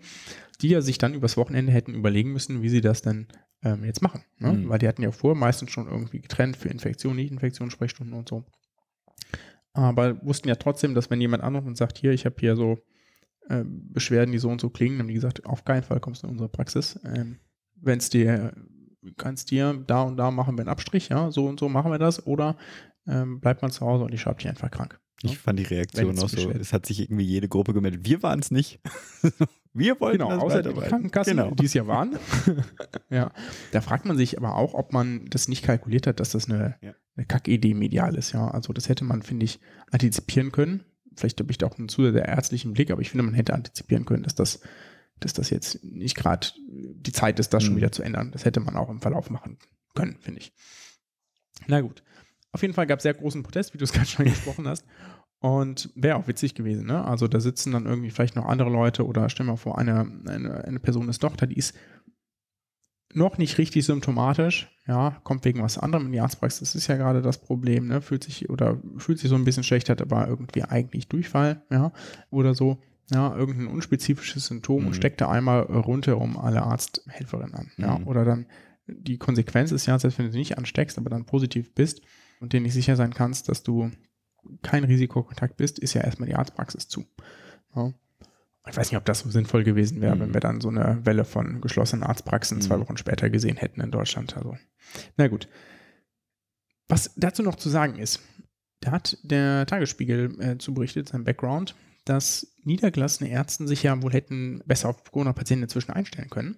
die 0.60 0.68
ja 0.68 0.82
sich 0.82 0.98
dann 0.98 1.14
übers 1.14 1.38
Wochenende 1.38 1.72
hätten 1.72 1.94
überlegen 1.94 2.32
müssen, 2.32 2.62
wie 2.62 2.68
sie 2.68 2.82
das 2.82 3.00
denn 3.00 3.28
ähm, 3.62 3.84
jetzt 3.84 4.02
machen. 4.02 4.22
Ne? 4.38 4.52
Mhm. 4.52 4.68
Weil 4.68 4.78
die 4.78 4.88
hatten 4.88 5.02
ja 5.02 5.12
vorher 5.12 5.38
meistens 5.38 5.70
schon 5.70 5.88
irgendwie 5.88 6.20
getrennt 6.20 6.56
für 6.56 6.68
Infektion, 6.68 7.16
Nicht-Infektion, 7.16 7.70
Sprechstunden 7.70 8.14
und 8.14 8.28
so. 8.28 8.44
Aber 9.72 10.22
wussten 10.24 10.48
ja 10.48 10.56
trotzdem, 10.56 10.94
dass 10.94 11.10
wenn 11.10 11.20
jemand 11.20 11.42
anruft 11.42 11.66
und 11.66 11.76
sagt, 11.76 11.98
hier, 11.98 12.12
ich 12.12 12.26
habe 12.26 12.36
hier 12.38 12.56
so 12.56 12.78
äh, 13.48 13.64
Beschwerden, 13.64 14.32
die 14.32 14.38
so 14.38 14.50
und 14.50 14.60
so 14.60 14.70
klingen, 14.70 14.96
dann 14.96 15.04
haben 15.04 15.08
die 15.08 15.14
gesagt, 15.14 15.46
auf 15.46 15.64
keinen 15.64 15.82
Fall 15.82 16.00
kommst 16.00 16.22
du 16.22 16.26
in 16.26 16.32
unsere 16.32 16.50
Praxis. 16.50 17.00
Ähm, 17.04 17.38
wenn 17.76 17.98
es 17.98 18.10
dir, 18.10 18.52
kannst 19.16 19.50
dir 19.50 19.72
da 19.86 20.02
und 20.02 20.16
da 20.16 20.30
machen 20.30 20.56
wir 20.56 20.62
einen 20.62 20.68
Abstrich, 20.68 21.08
ja, 21.08 21.30
so 21.30 21.46
und 21.46 21.58
so 21.58 21.68
machen 21.68 21.90
wir 21.90 21.98
das, 21.98 22.26
oder 22.26 22.56
ähm, 23.06 23.40
bleibt 23.40 23.62
man 23.62 23.70
zu 23.70 23.84
Hause 23.84 24.04
und 24.04 24.14
ich 24.14 24.20
schreibe 24.20 24.38
dich 24.38 24.48
einfach 24.48 24.70
krank. 24.70 25.00
Ich 25.22 25.38
fand 25.38 25.58
die 25.58 25.64
Reaktion 25.64 26.18
auch 26.18 26.28
so. 26.28 26.50
Es 26.50 26.72
hat 26.72 26.86
sich 26.86 27.00
irgendwie 27.00 27.24
jede 27.24 27.48
Gruppe 27.48 27.72
gemeldet. 27.74 28.00
Wir 28.04 28.22
waren 28.22 28.40
es 28.40 28.50
nicht. 28.50 28.80
wir 29.72 30.00
wollten 30.00 30.18
Genau, 30.18 30.30
das 30.30 30.42
außer 30.42 30.62
die. 30.62 30.72
Krankenkassen, 30.80 31.36
Genau. 31.36 31.54
die 31.54 31.64
es 31.66 31.74
ja 31.74 31.86
waren. 31.86 32.18
ja. 33.10 33.32
Da 33.70 33.80
fragt 33.80 34.04
man 34.04 34.16
sich 34.16 34.36
aber 34.36 34.56
auch, 34.56 34.74
ob 34.74 34.92
man 34.92 35.26
das 35.30 35.48
nicht 35.48 35.64
kalkuliert 35.64 36.06
hat, 36.06 36.18
dass 36.20 36.30
das 36.30 36.50
eine, 36.50 36.76
Ja. 36.82 36.94
eine 37.16 37.26
Kackidee 37.26 37.74
medial 37.74 38.16
ist. 38.16 38.32
Ja, 38.32 38.48
also 38.50 38.72
das 38.72 38.88
hätte 38.88 39.04
man, 39.04 39.22
finde 39.22 39.44
ich, 39.44 39.60
antizipieren 39.90 40.50
können. 40.50 40.84
Vielleicht 41.16 41.38
habe 41.40 41.50
ich 41.50 41.58
da 41.58 41.66
auch 41.66 41.78
einen 41.78 41.88
zu 41.88 42.10
sehr 42.10 42.24
ärztlichen 42.26 42.72
Blick, 42.72 42.90
aber 42.90 43.02
ich 43.02 43.10
finde, 43.10 43.24
man 43.24 43.34
hätte 43.34 43.52
antizipieren 43.54 44.04
können, 44.06 44.22
dass 44.22 44.34
das, 44.34 44.60
dass 45.20 45.34
das 45.34 45.50
jetzt 45.50 45.84
nicht 45.84 46.16
gerade 46.16 46.48
die 46.66 47.12
Zeit 47.12 47.38
ist, 47.38 47.50
das 47.54 47.62
schon 47.62 47.74
Mhm. 47.74 47.76
wieder 47.78 47.92
zu 47.92 48.02
ändern. 48.02 48.32
Das 48.32 48.44
hätte 48.44 48.60
man 48.60 48.76
auch 48.76 48.88
im 48.90 49.00
Verlauf 49.00 49.30
machen 49.30 49.58
können, 49.94 50.16
finde 50.20 50.40
ich. 50.40 50.52
Na 51.68 51.80
gut. 51.80 52.02
Auf 52.52 52.62
jeden 52.62 52.74
Fall 52.74 52.86
gab 52.86 52.98
es 52.98 53.02
sehr 53.04 53.14
großen 53.14 53.42
Protest, 53.42 53.74
wie 53.74 53.78
du 53.78 53.84
es 53.84 53.92
gerade 53.92 54.06
schon 54.08 54.26
gesprochen 54.26 54.68
hast. 54.68 54.84
Und 55.40 55.90
wäre 55.96 56.16
auch 56.16 56.28
witzig 56.28 56.54
gewesen, 56.54 56.86
ne? 56.86 57.04
Also 57.04 57.26
da 57.26 57.40
sitzen 57.40 57.72
dann 57.72 57.86
irgendwie 57.86 58.10
vielleicht 58.10 58.36
noch 58.36 58.44
andere 58.46 58.70
Leute 58.70 59.04
oder 59.04 59.28
stell 59.28 59.44
mal 59.46 59.56
vor, 59.56 59.76
eine, 59.76 60.00
eine, 60.26 60.62
eine 60.64 60.78
Person 60.78 61.08
ist 61.08 61.18
Tochter, 61.18 61.48
die 61.48 61.56
ist 61.56 61.74
noch 63.14 63.38
nicht 63.38 63.58
richtig 63.58 63.84
symptomatisch, 63.84 64.70
ja, 64.86 65.20
kommt 65.24 65.44
wegen 65.44 65.60
was 65.62 65.78
anderem 65.78 66.06
in 66.06 66.12
die 66.12 66.20
Arztpraxis, 66.20 66.60
das 66.60 66.74
ist 66.76 66.86
ja 66.86 66.96
gerade 66.96 67.20
das 67.22 67.38
Problem, 67.38 67.88
ne? 67.88 68.00
Fühlt 68.00 68.24
sich 68.24 68.48
oder 68.50 68.80
fühlt 68.98 69.18
sich 69.18 69.28
so 69.28 69.34
ein 69.34 69.44
bisschen 69.44 69.64
schlecht, 69.64 69.90
hat 69.90 70.00
aber 70.00 70.28
irgendwie 70.28 70.62
eigentlich 70.62 71.08
Durchfall, 71.08 71.62
ja, 71.70 71.92
oder 72.30 72.54
so, 72.54 72.78
ja, 73.10 73.34
irgendein 73.36 73.66
unspezifisches 73.66 74.46
Symptom 74.46 74.82
Mhm. 74.82 74.86
und 74.88 74.94
steckt 74.94 75.20
da 75.20 75.28
einmal 75.28 75.62
rundherum 75.62 76.38
alle 76.38 76.62
Arzthelferinnen 76.62 77.54
an, 77.54 77.70
ja, 77.78 77.98
Mhm. 77.98 78.06
oder 78.06 78.24
dann 78.24 78.46
die 78.86 79.18
Konsequenz 79.18 79.72
ist 79.72 79.86
ja, 79.86 79.98
selbst 79.98 80.18
wenn 80.18 80.26
du 80.26 80.30
dich 80.32 80.38
nicht 80.38 80.58
ansteckst, 80.58 80.98
aber 80.98 81.10
dann 81.10 81.26
positiv 81.26 81.74
bist 81.74 82.00
und 82.42 82.52
dir 82.52 82.60
nicht 82.60 82.74
sicher 82.74 82.96
sein 82.96 83.14
kannst, 83.14 83.48
dass 83.48 83.62
du 83.62 83.90
kein 84.62 84.84
Risikokontakt 84.84 85.56
bist, 85.56 85.78
ist 85.78 85.94
ja 85.94 86.02
erstmal 86.02 86.28
die 86.28 86.34
Arztpraxis 86.34 86.88
zu. 86.88 87.06
Ja. 87.74 87.92
Ich 88.68 88.76
weiß 88.76 88.90
nicht, 88.90 88.98
ob 88.98 89.04
das 89.04 89.20
so 89.20 89.30
sinnvoll 89.30 89.64
gewesen 89.64 90.00
wäre, 90.00 90.14
Mhm. 90.14 90.20
wenn 90.20 90.34
wir 90.34 90.40
dann 90.40 90.60
so 90.60 90.68
eine 90.68 91.00
Welle 91.04 91.24
von 91.24 91.60
geschlossenen 91.60 92.02
Arztpraxen 92.04 92.60
zwei 92.60 92.76
Mhm. 92.76 92.80
Wochen 92.82 92.96
später 92.96 93.30
gesehen 93.30 93.56
hätten 93.56 93.80
in 93.80 93.90
Deutschland. 93.90 94.36
Also, 94.36 94.56
na 95.16 95.28
gut. 95.28 95.48
Was 96.88 97.12
dazu 97.16 97.42
noch 97.42 97.56
zu 97.56 97.68
sagen 97.70 97.96
ist, 97.98 98.20
da 98.80 98.90
hat 98.92 99.16
der 99.22 99.66
Tagesspiegel 99.66 100.40
äh, 100.40 100.58
zu 100.58 100.74
berichtet, 100.74 101.08
sein 101.08 101.24
Background, 101.24 101.74
dass 102.04 102.54
niedergelassene 102.64 103.30
Ärzte 103.30 103.66
sich 103.68 103.84
ja 103.84 104.00
wohl 104.02 104.12
hätten 104.12 104.60
besser 104.66 104.88
auf 104.88 105.04
Corona-Patienten 105.10 105.64
inzwischen 105.64 105.92
einstellen 105.92 106.30
können. 106.30 106.56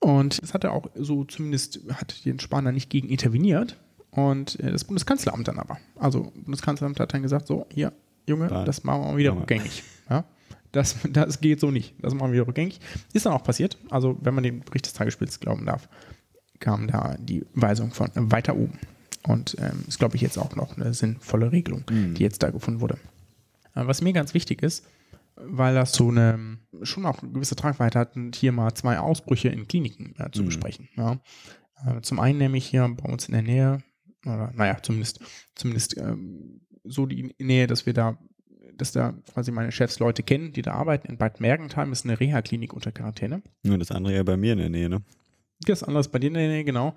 Und 0.00 0.42
das 0.42 0.54
hat 0.54 0.64
er 0.64 0.72
auch 0.72 0.90
so 0.94 1.24
zumindest, 1.24 1.80
hat 1.92 2.24
den 2.24 2.40
Spahn 2.40 2.72
nicht 2.72 2.88
gegen 2.90 3.08
interveniert. 3.08 3.78
Und 4.10 4.58
äh, 4.60 4.72
das 4.72 4.84
Bundeskanzleramt 4.84 5.48
dann 5.48 5.58
aber. 5.58 5.78
Also, 5.96 6.32
Bundeskanzleramt 6.34 6.98
hat 7.00 7.12
dann 7.14 7.22
gesagt: 7.22 7.46
So, 7.46 7.66
hier, 7.70 7.92
Junge, 8.26 8.48
Da- 8.48 8.64
das 8.64 8.84
machen 8.84 9.02
wir 9.02 9.08
mal 9.12 9.16
wieder 9.16 9.36
rückgängig. 9.36 9.82
Ja? 10.10 10.24
Das, 10.72 10.96
das 11.12 11.40
geht 11.40 11.60
so 11.60 11.70
nicht. 11.70 11.94
Das 12.00 12.14
machen 12.14 12.28
wir 12.30 12.34
wieder 12.34 12.46
rückgängig. 12.46 12.80
Ist 13.12 13.26
dann 13.26 13.32
auch 13.32 13.44
passiert. 13.44 13.78
Also, 13.90 14.16
wenn 14.20 14.34
man 14.34 14.44
dem 14.44 14.60
Bericht 14.60 14.86
des 14.86 14.92
Tagesspiels 14.94 15.40
glauben 15.40 15.66
darf, 15.66 15.88
kam 16.60 16.88
da 16.88 17.16
die 17.18 17.44
Weisung 17.54 17.92
von 17.92 18.10
weiter 18.14 18.56
oben. 18.56 18.78
Und 19.24 19.56
ähm, 19.60 19.84
ist, 19.86 19.98
glaube 19.98 20.16
ich, 20.16 20.22
jetzt 20.22 20.38
auch 20.38 20.54
noch 20.56 20.76
eine 20.76 20.94
sinnvolle 20.94 21.52
Regelung, 21.52 21.84
Mhm. 21.90 22.14
die 22.14 22.22
jetzt 22.22 22.42
da 22.42 22.50
gefunden 22.50 22.80
wurde. 22.80 22.94
Äh, 23.74 23.86
Was 23.86 24.00
mir 24.00 24.12
ganz 24.12 24.32
wichtig 24.32 24.62
ist, 24.62 24.86
weil 25.36 25.74
das 25.74 25.92
so 25.92 26.08
eine 26.08 26.58
schon 26.82 27.04
auch 27.04 27.22
eine 27.22 27.32
gewisse 27.32 27.56
Tragweite 27.56 27.98
hat, 27.98 28.12
hier 28.34 28.52
mal 28.52 28.72
zwei 28.74 28.98
Ausbrüche 28.98 29.48
in 29.48 29.68
Kliniken 29.68 30.14
äh, 30.18 30.30
zu 30.30 30.42
Mhm. 30.42 30.46
besprechen. 30.46 30.88
Ja. 30.96 31.18
Äh, 31.86 32.00
zum 32.02 32.20
einen 32.20 32.38
nämlich 32.38 32.66
hier 32.66 32.88
bei 32.88 33.10
uns 33.10 33.26
in 33.26 33.32
der 33.34 33.42
Nähe, 33.42 33.82
oder 34.34 34.52
naja, 34.54 34.78
zumindest, 34.82 35.20
zumindest 35.54 35.96
ähm, 35.96 36.60
so 36.84 37.06
die 37.06 37.34
Nähe, 37.38 37.66
dass 37.66 37.86
wir 37.86 37.92
da, 37.92 38.18
dass 38.74 38.92
da 38.92 39.12
quasi 39.32 39.50
meine 39.50 39.72
Chefs 39.72 39.98
Leute 39.98 40.22
kennen, 40.22 40.52
die 40.52 40.62
da 40.62 40.72
arbeiten. 40.72 41.08
In 41.08 41.18
Bad 41.18 41.40
Mergentheim 41.40 41.92
ist 41.92 42.04
eine 42.04 42.18
Reha-Klinik 42.18 42.72
unter 42.72 42.92
Quarantäne. 42.92 43.42
Nur 43.62 43.78
das 43.78 43.90
andere 43.90 44.14
ja 44.14 44.22
bei 44.22 44.36
mir 44.36 44.52
in 44.52 44.58
der 44.58 44.70
Nähe, 44.70 44.88
ne? 44.88 45.02
Das 45.66 45.82
andere 45.82 46.00
ist 46.00 46.12
bei 46.12 46.18
dir 46.18 46.28
in 46.28 46.34
der 46.34 46.48
Nähe, 46.48 46.64
genau. 46.64 46.94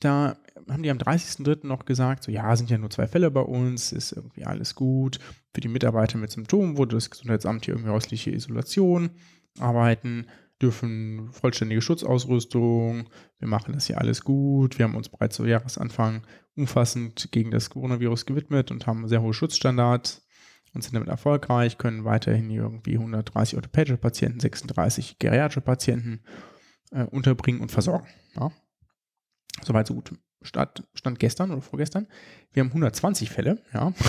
Da 0.00 0.36
haben 0.68 0.82
die 0.82 0.90
am 0.90 0.98
30.03. 0.98 1.66
noch 1.66 1.84
gesagt, 1.84 2.22
so 2.22 2.30
ja, 2.30 2.54
sind 2.54 2.70
ja 2.70 2.78
nur 2.78 2.90
zwei 2.90 3.08
Fälle 3.08 3.30
bei 3.30 3.40
uns, 3.40 3.92
ist 3.92 4.12
irgendwie 4.12 4.44
alles 4.44 4.76
gut. 4.76 5.18
Für 5.52 5.60
die 5.60 5.68
Mitarbeiter 5.68 6.18
mit 6.18 6.30
Symptomen 6.30 6.76
wurde 6.76 6.94
das 6.96 7.10
Gesundheitsamt 7.10 7.64
hier 7.64 7.74
irgendwie 7.74 7.90
häusliche 7.90 8.30
Isolation 8.30 9.10
arbeiten, 9.58 10.26
dürfen 10.60 11.30
vollständige 11.32 11.80
Schutzausrüstung, 11.80 13.08
wir 13.38 13.48
machen 13.48 13.72
das 13.74 13.86
hier 13.86 13.98
alles 13.98 14.22
gut. 14.22 14.78
Wir 14.78 14.84
haben 14.84 14.96
uns 14.96 15.08
bereits 15.08 15.36
zu 15.36 15.46
Jahresanfang 15.46 16.26
umfassend 16.56 17.30
gegen 17.30 17.50
das 17.50 17.70
Coronavirus 17.70 18.26
gewidmet 18.26 18.70
und 18.70 18.86
haben 18.86 19.06
sehr 19.06 19.22
hohe 19.22 19.34
Schutzstandards 19.34 20.26
und 20.74 20.82
sind 20.82 20.94
damit 20.94 21.08
erfolgreich, 21.08 21.78
können 21.78 22.04
weiterhin 22.04 22.50
irgendwie 22.50 22.94
130 22.94 23.56
orthopädische 23.56 23.96
Patienten, 23.96 24.40
36 24.40 25.18
geriatrische 25.18 25.60
Patienten 25.60 26.22
äh, 26.90 27.04
unterbringen 27.04 27.60
und 27.60 27.70
versorgen. 27.70 28.08
Ja. 28.34 28.50
Soweit 29.62 29.86
so 29.86 29.94
gut. 29.94 30.12
Stand, 30.42 30.86
stand 30.94 31.18
gestern 31.18 31.50
oder 31.50 31.62
vorgestern. 31.62 32.06
Wir 32.52 32.62
haben 32.62 32.68
120 32.68 33.30
Fälle, 33.30 33.62
ja. 33.72 33.92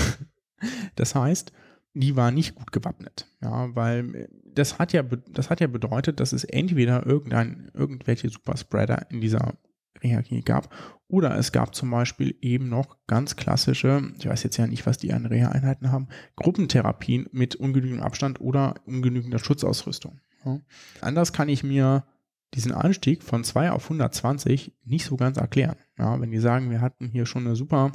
Das 0.96 1.16
heißt, 1.16 1.54
die 1.94 2.16
waren 2.16 2.36
nicht 2.36 2.56
gut 2.56 2.72
gewappnet, 2.72 3.28
ja, 3.42 3.76
weil 3.76 4.16
äh, 4.16 4.28
das 4.54 4.80
hat 4.80 4.94
ja, 4.94 5.04
das 5.04 5.50
hat 5.50 5.60
ja 5.60 5.68
bedeutet, 5.68 6.20
dass 6.20 6.34
es 6.34 6.44
entweder 6.44 7.06
irgendein, 7.06 7.72
irgendwelche 7.74 8.30
Superspreader 8.30 9.10
in 9.10 9.22
dieser 9.22 9.58
Reha-Klinik 10.04 10.46
gab 10.46 10.74
oder 11.08 11.38
es 11.38 11.52
gab 11.52 11.76
zum 11.76 11.90
Beispiel 11.90 12.36
eben 12.42 12.70
noch 12.70 12.98
ganz 13.08 13.36
klassische, 13.36 14.14
ich 14.18 14.28
weiß 14.28 14.44
jetzt 14.44 14.58
ja 14.58 14.68
nicht, 14.68 14.86
was 14.86 14.98
die 14.98 15.12
an 15.14 15.26
Reha-Einheiten 15.26 15.92
haben, 15.92 16.08
Gruppentherapien 16.36 17.28
mit 17.32 17.56
ungenügendem 17.56 18.04
Abstand 18.04 18.40
oder 18.40 18.76
ungenügender 18.86 19.40
Schutzausrüstung. 19.40 20.20
Ja. 20.46 20.60
Anders 21.02 21.34
kann 21.34 21.50
ich 21.50 21.64
mir 21.64 22.06
diesen 22.54 22.72
Anstieg 22.72 23.24
von 23.24 23.44
2 23.44 23.72
auf 23.72 23.84
120 23.86 24.74
nicht 24.86 25.06
so 25.06 25.18
ganz 25.18 25.38
erklären. 25.38 25.76
Ja, 25.98 26.20
wenn 26.20 26.32
die 26.32 26.40
sagen, 26.40 26.72
wir 26.72 26.82
hatten 26.82 27.08
hier 27.08 27.26
schon 27.26 27.46
eine 27.46 27.56
super 27.56 27.92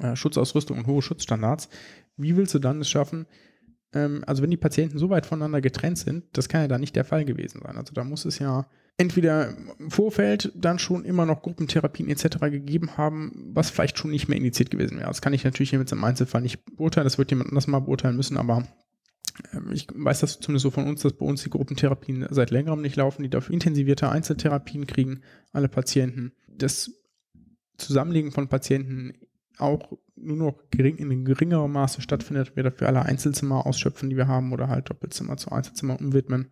äh, 0.00 0.16
Schutzausrüstung 0.16 0.78
und 0.78 0.86
hohe 0.86 1.02
Schutzstandards, 1.02 1.68
wie 2.18 2.36
willst 2.36 2.54
du 2.54 2.58
dann 2.58 2.80
es 2.80 2.90
schaffen? 2.90 3.26
Ähm, 3.92 4.22
also 4.26 4.42
wenn 4.42 4.50
die 4.50 4.56
Patienten 4.56 4.98
so 4.98 5.10
weit 5.10 5.26
voneinander 5.26 5.60
getrennt 5.60 5.98
sind, 5.98 6.24
das 6.32 6.48
kann 6.48 6.62
ja 6.62 6.68
da 6.68 6.78
nicht 6.78 6.96
der 6.96 7.04
Fall 7.04 7.24
gewesen 7.24 7.60
sein. 7.62 7.76
Also 7.76 7.92
da 7.94 8.04
muss 8.04 8.24
es 8.24 8.38
ja 8.38 8.66
entweder 8.98 9.54
im 9.78 9.90
Vorfeld 9.90 10.52
dann 10.54 10.78
schon 10.78 11.04
immer 11.04 11.24
noch 11.24 11.42
Gruppentherapien 11.42 12.10
etc. 12.10 12.38
gegeben 12.50 12.96
haben, 12.96 13.50
was 13.54 13.70
vielleicht 13.70 13.96
schon 13.96 14.10
nicht 14.10 14.28
mehr 14.28 14.36
indiziert 14.36 14.70
gewesen 14.70 14.98
wäre. 14.98 15.08
Das 15.08 15.22
kann 15.22 15.32
ich 15.32 15.44
natürlich 15.44 15.70
hier 15.70 15.78
mit 15.78 15.90
im 15.92 16.04
Einzelfall 16.04 16.42
nicht 16.42 16.64
beurteilen, 16.76 17.04
das 17.04 17.16
wird 17.16 17.30
jemand 17.30 17.50
anders 17.50 17.68
mal 17.68 17.78
beurteilen 17.78 18.16
müssen, 18.16 18.36
aber 18.36 18.66
ähm, 19.52 19.70
ich 19.72 19.86
weiß 19.94 20.20
das 20.20 20.40
zumindest 20.40 20.64
so 20.64 20.70
von 20.70 20.86
uns, 20.86 21.02
dass 21.02 21.12
bei 21.12 21.24
uns 21.24 21.42
die 21.44 21.50
Gruppentherapien 21.50 22.26
seit 22.30 22.50
längerem 22.50 22.82
nicht 22.82 22.96
laufen, 22.96 23.22
die 23.22 23.30
dafür 23.30 23.54
intensivierte 23.54 24.10
Einzeltherapien 24.10 24.86
kriegen, 24.86 25.20
alle 25.52 25.68
Patienten. 25.68 26.32
Das 26.48 26.90
Zusammenlegen 27.76 28.32
von 28.32 28.48
Patienten 28.48 29.14
auch 29.58 29.92
nur 30.16 30.36
noch 30.36 30.70
gering, 30.70 30.96
in 30.96 31.10
einem 31.10 31.24
geringeren 31.24 31.70
Maße 31.70 32.00
stattfindet, 32.00 32.56
wir 32.56 32.62
dafür 32.62 32.88
alle 32.88 33.02
Einzelzimmer 33.02 33.66
ausschöpfen, 33.66 34.10
die 34.10 34.16
wir 34.16 34.28
haben, 34.28 34.52
oder 34.52 34.68
halt 34.68 34.90
Doppelzimmer 34.90 35.36
zu 35.36 35.52
Einzelzimmer 35.52 36.00
umwidmen. 36.00 36.50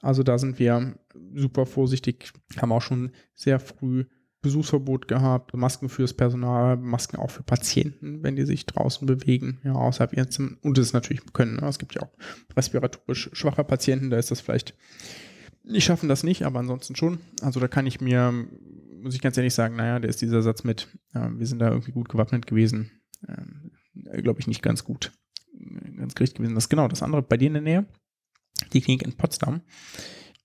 Also 0.00 0.22
da 0.22 0.38
sind 0.38 0.58
wir 0.58 0.94
super 1.34 1.64
vorsichtig, 1.64 2.32
haben 2.60 2.72
auch 2.72 2.82
schon 2.82 3.12
sehr 3.34 3.60
früh 3.60 4.04
Besuchsverbot 4.42 5.06
gehabt, 5.06 5.54
Masken 5.54 5.88
fürs 5.88 6.12
Personal, 6.12 6.76
Masken 6.76 7.16
auch 7.16 7.30
für 7.30 7.44
Patienten, 7.44 8.24
wenn 8.24 8.34
die 8.34 8.44
sich 8.44 8.66
draußen 8.66 9.06
bewegen, 9.06 9.60
ja, 9.62 9.72
außerhalb 9.72 10.12
ihrer 10.14 10.28
Zimmer. 10.28 10.56
Und 10.62 10.76
das 10.78 10.92
natürlich 10.92 11.22
können. 11.32 11.56
Ne? 11.56 11.68
Es 11.68 11.78
gibt 11.78 11.94
ja 11.94 12.02
auch 12.02 12.10
respiratorisch 12.56 13.30
schwache 13.32 13.62
Patienten, 13.62 14.10
da 14.10 14.18
ist 14.18 14.32
das 14.32 14.40
vielleicht, 14.40 14.74
die 15.64 15.80
schaffen 15.80 16.08
das 16.08 16.22
nicht, 16.22 16.44
aber 16.44 16.60
ansonsten 16.60 16.96
schon. 16.96 17.20
Also 17.40 17.60
da 17.60 17.68
kann 17.68 17.86
ich 17.86 18.00
mir, 18.00 18.32
muss 19.00 19.14
ich 19.14 19.20
ganz 19.20 19.36
ehrlich 19.36 19.54
sagen, 19.54 19.76
naja, 19.76 19.98
der 19.98 20.10
ist 20.10 20.20
dieser 20.20 20.42
Satz 20.42 20.64
mit, 20.64 20.88
äh, 21.14 21.28
wir 21.32 21.46
sind 21.46 21.60
da 21.60 21.68
irgendwie 21.70 21.92
gut 21.92 22.08
gewappnet 22.08 22.46
gewesen, 22.46 22.90
ähm, 23.28 23.72
glaube 23.94 24.40
ich, 24.40 24.46
nicht 24.46 24.62
ganz 24.62 24.84
gut, 24.84 25.12
äh, 25.54 25.90
ganz 25.96 26.14
gericht 26.14 26.36
gewesen. 26.36 26.54
Das 26.54 26.64
ist 26.64 26.70
genau 26.70 26.88
das 26.88 27.02
andere 27.02 27.22
bei 27.22 27.36
dir 27.36 27.46
in 27.46 27.54
der 27.54 27.62
Nähe, 27.62 27.86
die 28.72 28.80
Klinik 28.80 29.02
in 29.02 29.16
Potsdam. 29.16 29.62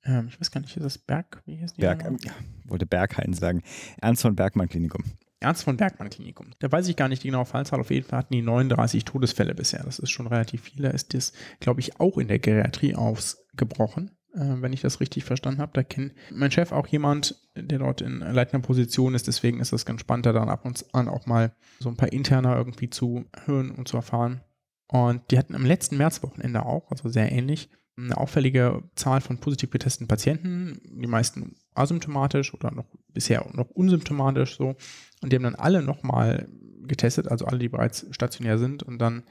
Ähm, 0.04 0.28
ich 0.30 0.40
weiß 0.40 0.52
gar 0.52 0.62
nicht, 0.62 0.76
ist 0.76 0.84
das 0.84 0.98
Berg? 0.98 1.42
Wie 1.46 1.62
heißt 1.62 1.78
die? 1.78 1.82
Berg, 1.82 2.04
nochmal? 2.04 2.20
ja, 2.24 2.34
wollte 2.66 2.86
Berghain 2.86 3.34
sagen. 3.34 3.64
Ernst 4.00 4.22
von 4.22 4.36
Bergmann 4.36 4.70
Klinikum. 4.70 5.04
Ernst 5.40 5.64
von 5.64 5.78
Bergmann 5.78 6.10
Klinikum. 6.10 6.52
Da 6.60 6.72
weiß 6.72 6.88
ich 6.88 6.96
gar 6.96 7.10
nicht 7.10 7.24
die 7.24 7.28
genaue 7.28 7.46
Fallzahl. 7.46 7.80
Auf 7.80 7.92
jeden 7.92 8.08
Fall 8.08 8.20
hatten 8.20 8.34
die 8.34 8.42
39 8.42 9.06
Todesfälle 9.06 9.54
bisher. 9.54 9.84
Das 9.84 10.00
ist 10.00 10.10
schon 10.10 10.28
relativ 10.28 10.64
viel. 10.64 10.82
Da 10.82 10.90
ist 10.90 11.14
das, 11.14 11.34
glaube 11.60 11.80
ich, 11.80 12.00
auch 12.00 12.18
in 12.18 12.28
der 12.28 12.40
Geriatrie 12.40 12.96
ausgebrochen. 12.96 14.17
Äh, 14.38 14.62
wenn 14.62 14.74
ich 14.74 14.82
das 14.82 15.00
richtig 15.00 15.24
verstanden 15.24 15.62
habe. 15.62 15.72
Da 15.74 15.84
kennt 15.84 16.14
mein 16.32 16.52
Chef 16.52 16.72
auch 16.72 16.88
jemand, 16.88 17.36
der 17.56 17.80
dort 17.80 18.02
in 18.02 18.20
leitender 18.20 18.66
Position 18.66 19.16
ist. 19.16 19.28
Deswegen 19.28 19.60
ist 19.60 19.74
es 19.74 19.86
ganz 19.86 20.02
spannend, 20.02 20.26
da 20.26 20.34
dann 20.34 20.50
ab 20.50 20.66
und 20.66 20.86
an 20.94 21.10
auch 21.10 21.26
mal 21.26 21.52
so 21.80 21.90
ein 21.90 21.98
paar 21.98 22.12
interner 22.14 22.56
irgendwie 22.56 22.90
zu 22.90 23.26
hören 23.46 23.72
und 23.72 23.88
zu 23.88 23.98
erfahren. 23.98 24.42
Und 24.88 25.22
die 25.32 25.38
hatten 25.38 25.56
am 25.56 25.66
letzten 25.66 25.98
Märzwochenende 25.98 26.66
auch, 26.66 26.90
also 26.92 27.10
sehr 27.10 27.32
ähnlich, 27.32 27.70
eine 27.98 28.18
auffällige 28.18 28.84
Zahl 28.96 29.22
von 29.22 29.40
positiv 29.40 29.72
getesteten 29.72 30.08
Patienten, 30.08 30.80
die 30.84 31.08
meisten 31.08 31.56
asymptomatisch 31.74 32.54
oder 32.54 32.72
noch 32.72 32.86
bisher 33.12 33.46
noch 33.54 33.72
unsymptomatisch 33.72 34.56
so. 34.56 34.76
Und 35.22 35.32
die 35.32 35.36
haben 35.36 35.44
dann 35.44 35.56
alle 35.56 35.82
nochmal 35.82 36.48
getestet, 36.84 37.28
also 37.28 37.46
alle, 37.46 37.58
die 37.58 37.70
bereits 37.70 38.06
stationär 38.12 38.60
sind 38.60 38.84
und 38.84 39.00
dann 39.00 39.24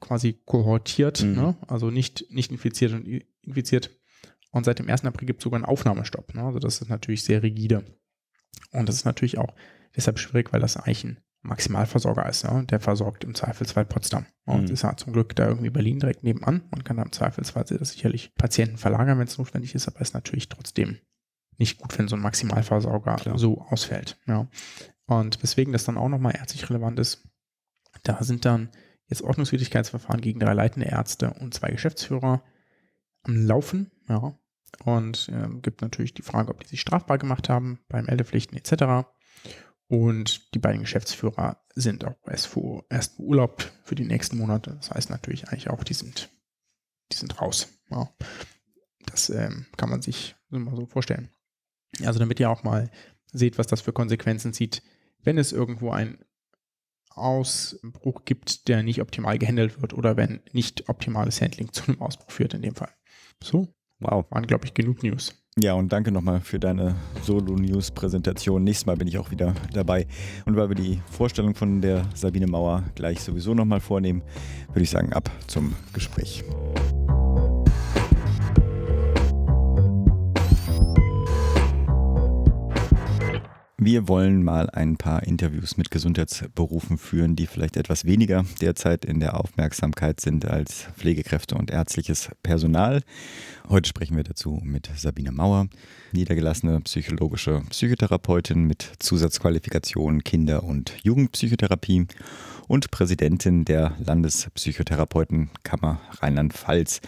quasi 0.00 0.38
kohortiert, 0.44 1.22
mhm. 1.22 1.34
ne? 1.34 1.56
also 1.66 1.90
nicht, 1.90 2.26
nicht 2.30 2.52
infiziert 2.52 2.92
und 2.92 3.06
infiziert. 3.42 3.90
Und 4.54 4.64
seit 4.64 4.78
dem 4.78 4.88
1. 4.88 5.04
April 5.04 5.26
gibt 5.26 5.40
es 5.40 5.44
sogar 5.44 5.58
einen 5.58 5.64
Aufnahmestopp. 5.64 6.32
Ne? 6.32 6.44
Also 6.44 6.60
das 6.60 6.80
ist 6.80 6.88
natürlich 6.88 7.24
sehr 7.24 7.42
rigide. 7.42 7.84
Und 8.70 8.88
das 8.88 8.94
ist 8.94 9.04
natürlich 9.04 9.36
auch 9.36 9.52
deshalb 9.96 10.20
schwierig, 10.20 10.52
weil 10.52 10.60
das 10.60 10.76
eigentlich 10.76 11.02
ein 11.02 11.18
Maximalversorger 11.42 12.28
ist. 12.28 12.44
Ne? 12.44 12.64
Der 12.66 12.78
versorgt 12.78 13.24
im 13.24 13.34
Zweifelsfall 13.34 13.84
Potsdam. 13.84 14.26
Und 14.44 14.68
mhm. 14.68 14.72
ist 14.72 14.82
ja 14.82 14.96
zum 14.96 15.12
Glück 15.12 15.34
da 15.34 15.48
irgendwie 15.48 15.70
Berlin 15.70 15.98
direkt 15.98 16.22
nebenan. 16.22 16.62
Man 16.70 16.84
kann 16.84 16.96
da 16.96 17.02
im 17.02 17.10
Zweifelsfall 17.10 17.66
sicherlich 17.66 18.32
Patienten 18.36 18.76
verlagern, 18.76 19.18
wenn 19.18 19.26
es 19.26 19.38
notwendig 19.38 19.74
ist, 19.74 19.88
aber 19.88 20.00
es 20.00 20.10
ist 20.10 20.14
natürlich 20.14 20.48
trotzdem 20.48 20.98
nicht 21.58 21.78
gut, 21.78 21.98
wenn 21.98 22.06
so 22.06 22.14
ein 22.14 22.22
Maximalversorger 22.22 23.16
Klar. 23.16 23.38
so 23.38 23.60
ausfällt. 23.60 24.20
Ja. 24.28 24.48
Und 25.06 25.42
weswegen 25.42 25.72
das 25.72 25.82
dann 25.82 25.98
auch 25.98 26.08
nochmal 26.08 26.36
ärztlich 26.36 26.70
relevant 26.70 27.00
ist, 27.00 27.28
da 28.04 28.22
sind 28.22 28.44
dann 28.44 28.70
jetzt 29.08 29.22
Ordnungswidrigkeitsverfahren 29.22 30.20
gegen 30.20 30.38
drei 30.38 30.52
leitende 30.52 30.86
Ärzte 30.86 31.34
und 31.34 31.54
zwei 31.54 31.70
Geschäftsführer 31.70 32.44
am 33.24 33.46
Laufen. 33.46 33.90
Ja. 34.08 34.38
Und 34.84 35.28
äh, 35.28 35.48
gibt 35.60 35.82
natürlich 35.82 36.14
die 36.14 36.22
Frage, 36.22 36.50
ob 36.50 36.60
die 36.60 36.68
sich 36.68 36.80
strafbar 36.80 37.18
gemacht 37.18 37.48
haben 37.48 37.80
beim 37.88 38.06
Meldepflichten 38.06 38.56
etc. 38.56 39.06
Und 39.86 40.54
die 40.54 40.58
beiden 40.58 40.80
Geschäftsführer 40.80 41.62
sind 41.74 42.04
auch 42.04 42.16
erst, 42.26 42.50
erst 42.90 43.18
beurlaubt 43.18 43.72
für 43.84 43.94
die 43.94 44.04
nächsten 44.04 44.38
Monate. 44.38 44.74
Das 44.76 44.90
heißt 44.90 45.10
natürlich 45.10 45.48
eigentlich 45.48 45.70
auch, 45.70 45.84
die 45.84 45.94
sind, 45.94 46.30
die 47.12 47.16
sind 47.16 47.40
raus. 47.40 47.68
Ja. 47.90 48.10
Das 49.06 49.30
ähm, 49.30 49.66
kann 49.76 49.90
man 49.90 50.02
sich 50.02 50.34
mal 50.48 50.74
so 50.76 50.86
vorstellen. 50.86 51.30
Also 52.02 52.18
damit 52.18 52.40
ihr 52.40 52.50
auch 52.50 52.64
mal 52.64 52.90
seht, 53.32 53.58
was 53.58 53.66
das 53.66 53.80
für 53.80 53.92
Konsequenzen 53.92 54.52
zieht, 54.52 54.82
wenn 55.22 55.38
es 55.38 55.52
irgendwo 55.52 55.90
einen 55.90 56.24
Ausbruch 57.10 58.24
gibt, 58.24 58.68
der 58.68 58.82
nicht 58.82 59.00
optimal 59.00 59.38
gehandelt 59.38 59.80
wird 59.80 59.92
oder 59.94 60.16
wenn 60.16 60.42
nicht 60.52 60.88
optimales 60.88 61.40
Handling 61.40 61.72
zu 61.72 61.84
einem 61.84 62.02
Ausbruch 62.02 62.30
führt 62.30 62.54
in 62.54 62.62
dem 62.62 62.74
Fall. 62.74 62.92
So, 63.42 63.74
wow, 64.04 64.24
waren 64.30 64.46
glaube 64.46 64.66
ich 64.66 64.74
genug 64.74 65.02
News. 65.02 65.34
Ja, 65.56 65.74
und 65.74 65.92
danke 65.92 66.10
nochmal 66.10 66.40
für 66.40 66.58
deine 66.58 66.96
Solo-News-Präsentation. 67.22 68.64
Nächstes 68.64 68.86
Mal 68.86 68.96
bin 68.96 69.06
ich 69.06 69.18
auch 69.18 69.30
wieder 69.30 69.54
dabei. 69.72 70.08
Und 70.46 70.56
weil 70.56 70.68
wir 70.68 70.74
die 70.74 71.00
Vorstellung 71.10 71.54
von 71.54 71.80
der 71.80 72.06
Sabine 72.12 72.48
Mauer 72.48 72.82
gleich 72.96 73.20
sowieso 73.20 73.54
nochmal 73.54 73.78
vornehmen, 73.78 74.22
würde 74.68 74.82
ich 74.82 74.90
sagen, 74.90 75.12
ab 75.12 75.30
zum 75.46 75.74
Gespräch. 75.92 76.42
Wir 83.76 84.06
wollen 84.06 84.44
mal 84.44 84.70
ein 84.70 84.96
paar 84.96 85.24
Interviews 85.24 85.76
mit 85.76 85.90
Gesundheitsberufen 85.90 86.96
führen, 86.96 87.34
die 87.34 87.48
vielleicht 87.48 87.76
etwas 87.76 88.04
weniger 88.04 88.44
derzeit 88.60 89.04
in 89.04 89.18
der 89.18 89.38
Aufmerksamkeit 89.40 90.20
sind 90.20 90.44
als 90.46 90.86
Pflegekräfte 90.96 91.56
und 91.56 91.72
ärztliches 91.72 92.30
Personal. 92.44 93.02
Heute 93.68 93.88
sprechen 93.88 94.16
wir 94.16 94.22
dazu 94.22 94.60
mit 94.62 94.88
Sabine 94.96 95.32
Mauer, 95.32 95.66
niedergelassene 96.12 96.82
psychologische 96.82 97.62
Psychotherapeutin 97.68 98.62
mit 98.62 98.92
Zusatzqualifikation 99.00 100.22
Kinder- 100.22 100.62
und 100.62 100.94
Jugendpsychotherapie 101.02 102.06
und 102.68 102.90
Präsidentin 102.90 103.64
der 103.64 103.92
Landespsychotherapeutenkammer 104.04 106.00
Rheinland-Pfalz. 106.20 107.00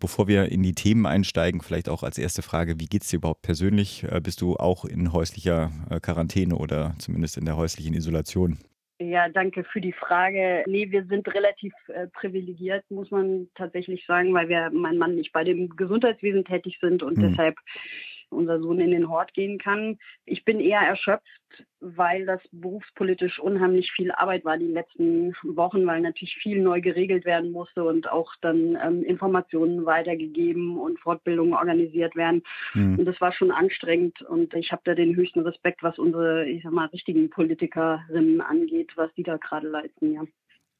Bevor 0.00 0.28
wir 0.28 0.50
in 0.50 0.62
die 0.62 0.74
Themen 0.74 1.06
einsteigen, 1.06 1.60
vielleicht 1.60 1.88
auch 1.88 2.02
als 2.02 2.18
erste 2.18 2.42
Frage, 2.42 2.80
wie 2.80 2.86
geht 2.86 3.02
es 3.02 3.08
dir 3.08 3.16
überhaupt 3.16 3.42
persönlich? 3.42 4.04
Äh, 4.04 4.20
bist 4.20 4.40
du 4.40 4.56
auch 4.56 4.84
in 4.84 5.12
häuslicher 5.12 5.70
äh, 5.90 6.00
Quarantäne 6.00 6.56
oder 6.56 6.94
zumindest 6.98 7.36
in 7.36 7.44
der 7.44 7.56
häuslichen 7.56 7.94
Isolation? 7.94 8.58
Ja, 9.00 9.28
danke 9.28 9.64
für 9.64 9.80
die 9.80 9.92
Frage. 9.92 10.64
Nee, 10.66 10.90
wir 10.90 11.04
sind 11.06 11.26
relativ 11.34 11.72
äh, 11.88 12.06
privilegiert, 12.08 12.84
muss 12.90 13.10
man 13.10 13.48
tatsächlich 13.54 14.04
sagen, 14.06 14.32
weil 14.32 14.48
wir, 14.48 14.70
mein 14.72 14.98
Mann 14.98 15.16
nicht 15.16 15.32
bei 15.32 15.44
dem 15.44 15.70
Gesundheitswesen 15.70 16.44
tätig 16.44 16.78
sind 16.80 17.02
und 17.02 17.16
hm. 17.16 17.30
deshalb 17.30 17.56
unser 18.32 18.60
Sohn 18.60 18.80
in 18.80 18.90
den 18.90 19.08
Hort 19.08 19.34
gehen 19.34 19.58
kann. 19.58 19.98
Ich 20.24 20.44
bin 20.44 20.60
eher 20.60 20.80
erschöpft, 20.80 21.26
weil 21.80 22.26
das 22.26 22.40
berufspolitisch 22.52 23.38
unheimlich 23.38 23.92
viel 23.92 24.12
Arbeit 24.12 24.44
war 24.44 24.56
die 24.56 24.66
letzten 24.66 25.34
Wochen, 25.42 25.86
weil 25.86 26.00
natürlich 26.00 26.36
viel 26.36 26.60
neu 26.60 26.80
geregelt 26.80 27.24
werden 27.24 27.52
musste 27.52 27.84
und 27.84 28.10
auch 28.10 28.32
dann 28.40 28.78
ähm, 28.82 29.02
Informationen 29.02 29.84
weitergegeben 29.84 30.78
und 30.78 30.98
Fortbildungen 31.00 31.54
organisiert 31.54 32.16
werden. 32.16 32.42
Mhm. 32.74 33.00
Und 33.00 33.04
das 33.04 33.20
war 33.20 33.32
schon 33.32 33.50
anstrengend 33.50 34.22
und 34.22 34.54
ich 34.54 34.72
habe 34.72 34.82
da 34.84 34.94
den 34.94 35.16
höchsten 35.16 35.40
Respekt, 35.40 35.82
was 35.82 35.98
unsere, 35.98 36.46
ich 36.46 36.62
sag 36.62 36.72
mal, 36.72 36.86
richtigen 36.86 37.30
Politikerinnen 37.30 38.40
angeht, 38.40 38.92
was 38.96 39.12
die 39.14 39.22
da 39.22 39.36
gerade 39.36 39.68
leisten, 39.68 40.14
ja. 40.14 40.22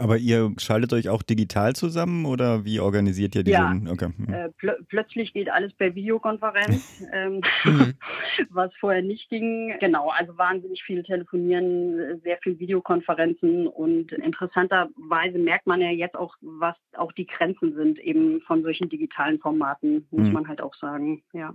Aber 0.02 0.16
ihr 0.16 0.52
schaltet 0.58 0.92
euch 0.94 1.08
auch 1.08 1.22
digital 1.22 1.76
zusammen 1.76 2.26
oder 2.26 2.64
wie 2.64 2.80
organisiert 2.80 3.36
ihr 3.36 3.44
diesen? 3.44 3.86
Ja, 3.86 3.92
okay. 3.92 4.08
Hm. 4.16 4.34
äh, 4.34 4.48
pl 4.48 4.76
plötzlich 4.88 5.32
geht 5.32 5.48
alles 5.48 5.72
per 5.74 5.94
Videokonferenz, 5.94 7.04
ähm, 7.12 7.40
mhm. 7.62 7.94
was 8.50 8.72
vorher 8.80 9.02
nicht 9.02 9.30
ging. 9.30 9.72
Genau, 9.78 10.08
also 10.08 10.36
wahnsinnig 10.36 10.82
viel 10.82 11.04
Telefonieren, 11.04 12.20
sehr 12.24 12.36
viel 12.38 12.58
Videokonferenzen 12.58 13.68
und 13.68 14.10
interessanterweise 14.10 15.38
merkt 15.38 15.68
man 15.68 15.80
ja 15.80 15.90
jetzt 15.90 16.16
auch, 16.16 16.34
was 16.40 16.74
auch 16.96 17.12
die 17.12 17.26
Grenzen 17.26 17.76
sind 17.76 18.00
eben 18.00 18.40
von 18.40 18.64
solchen 18.64 18.88
digitalen 18.88 19.38
Formaten, 19.38 20.04
muss 20.10 20.26
mhm. 20.26 20.32
man 20.32 20.48
halt 20.48 20.60
auch 20.60 20.74
sagen. 20.74 21.22
Ja. 21.32 21.54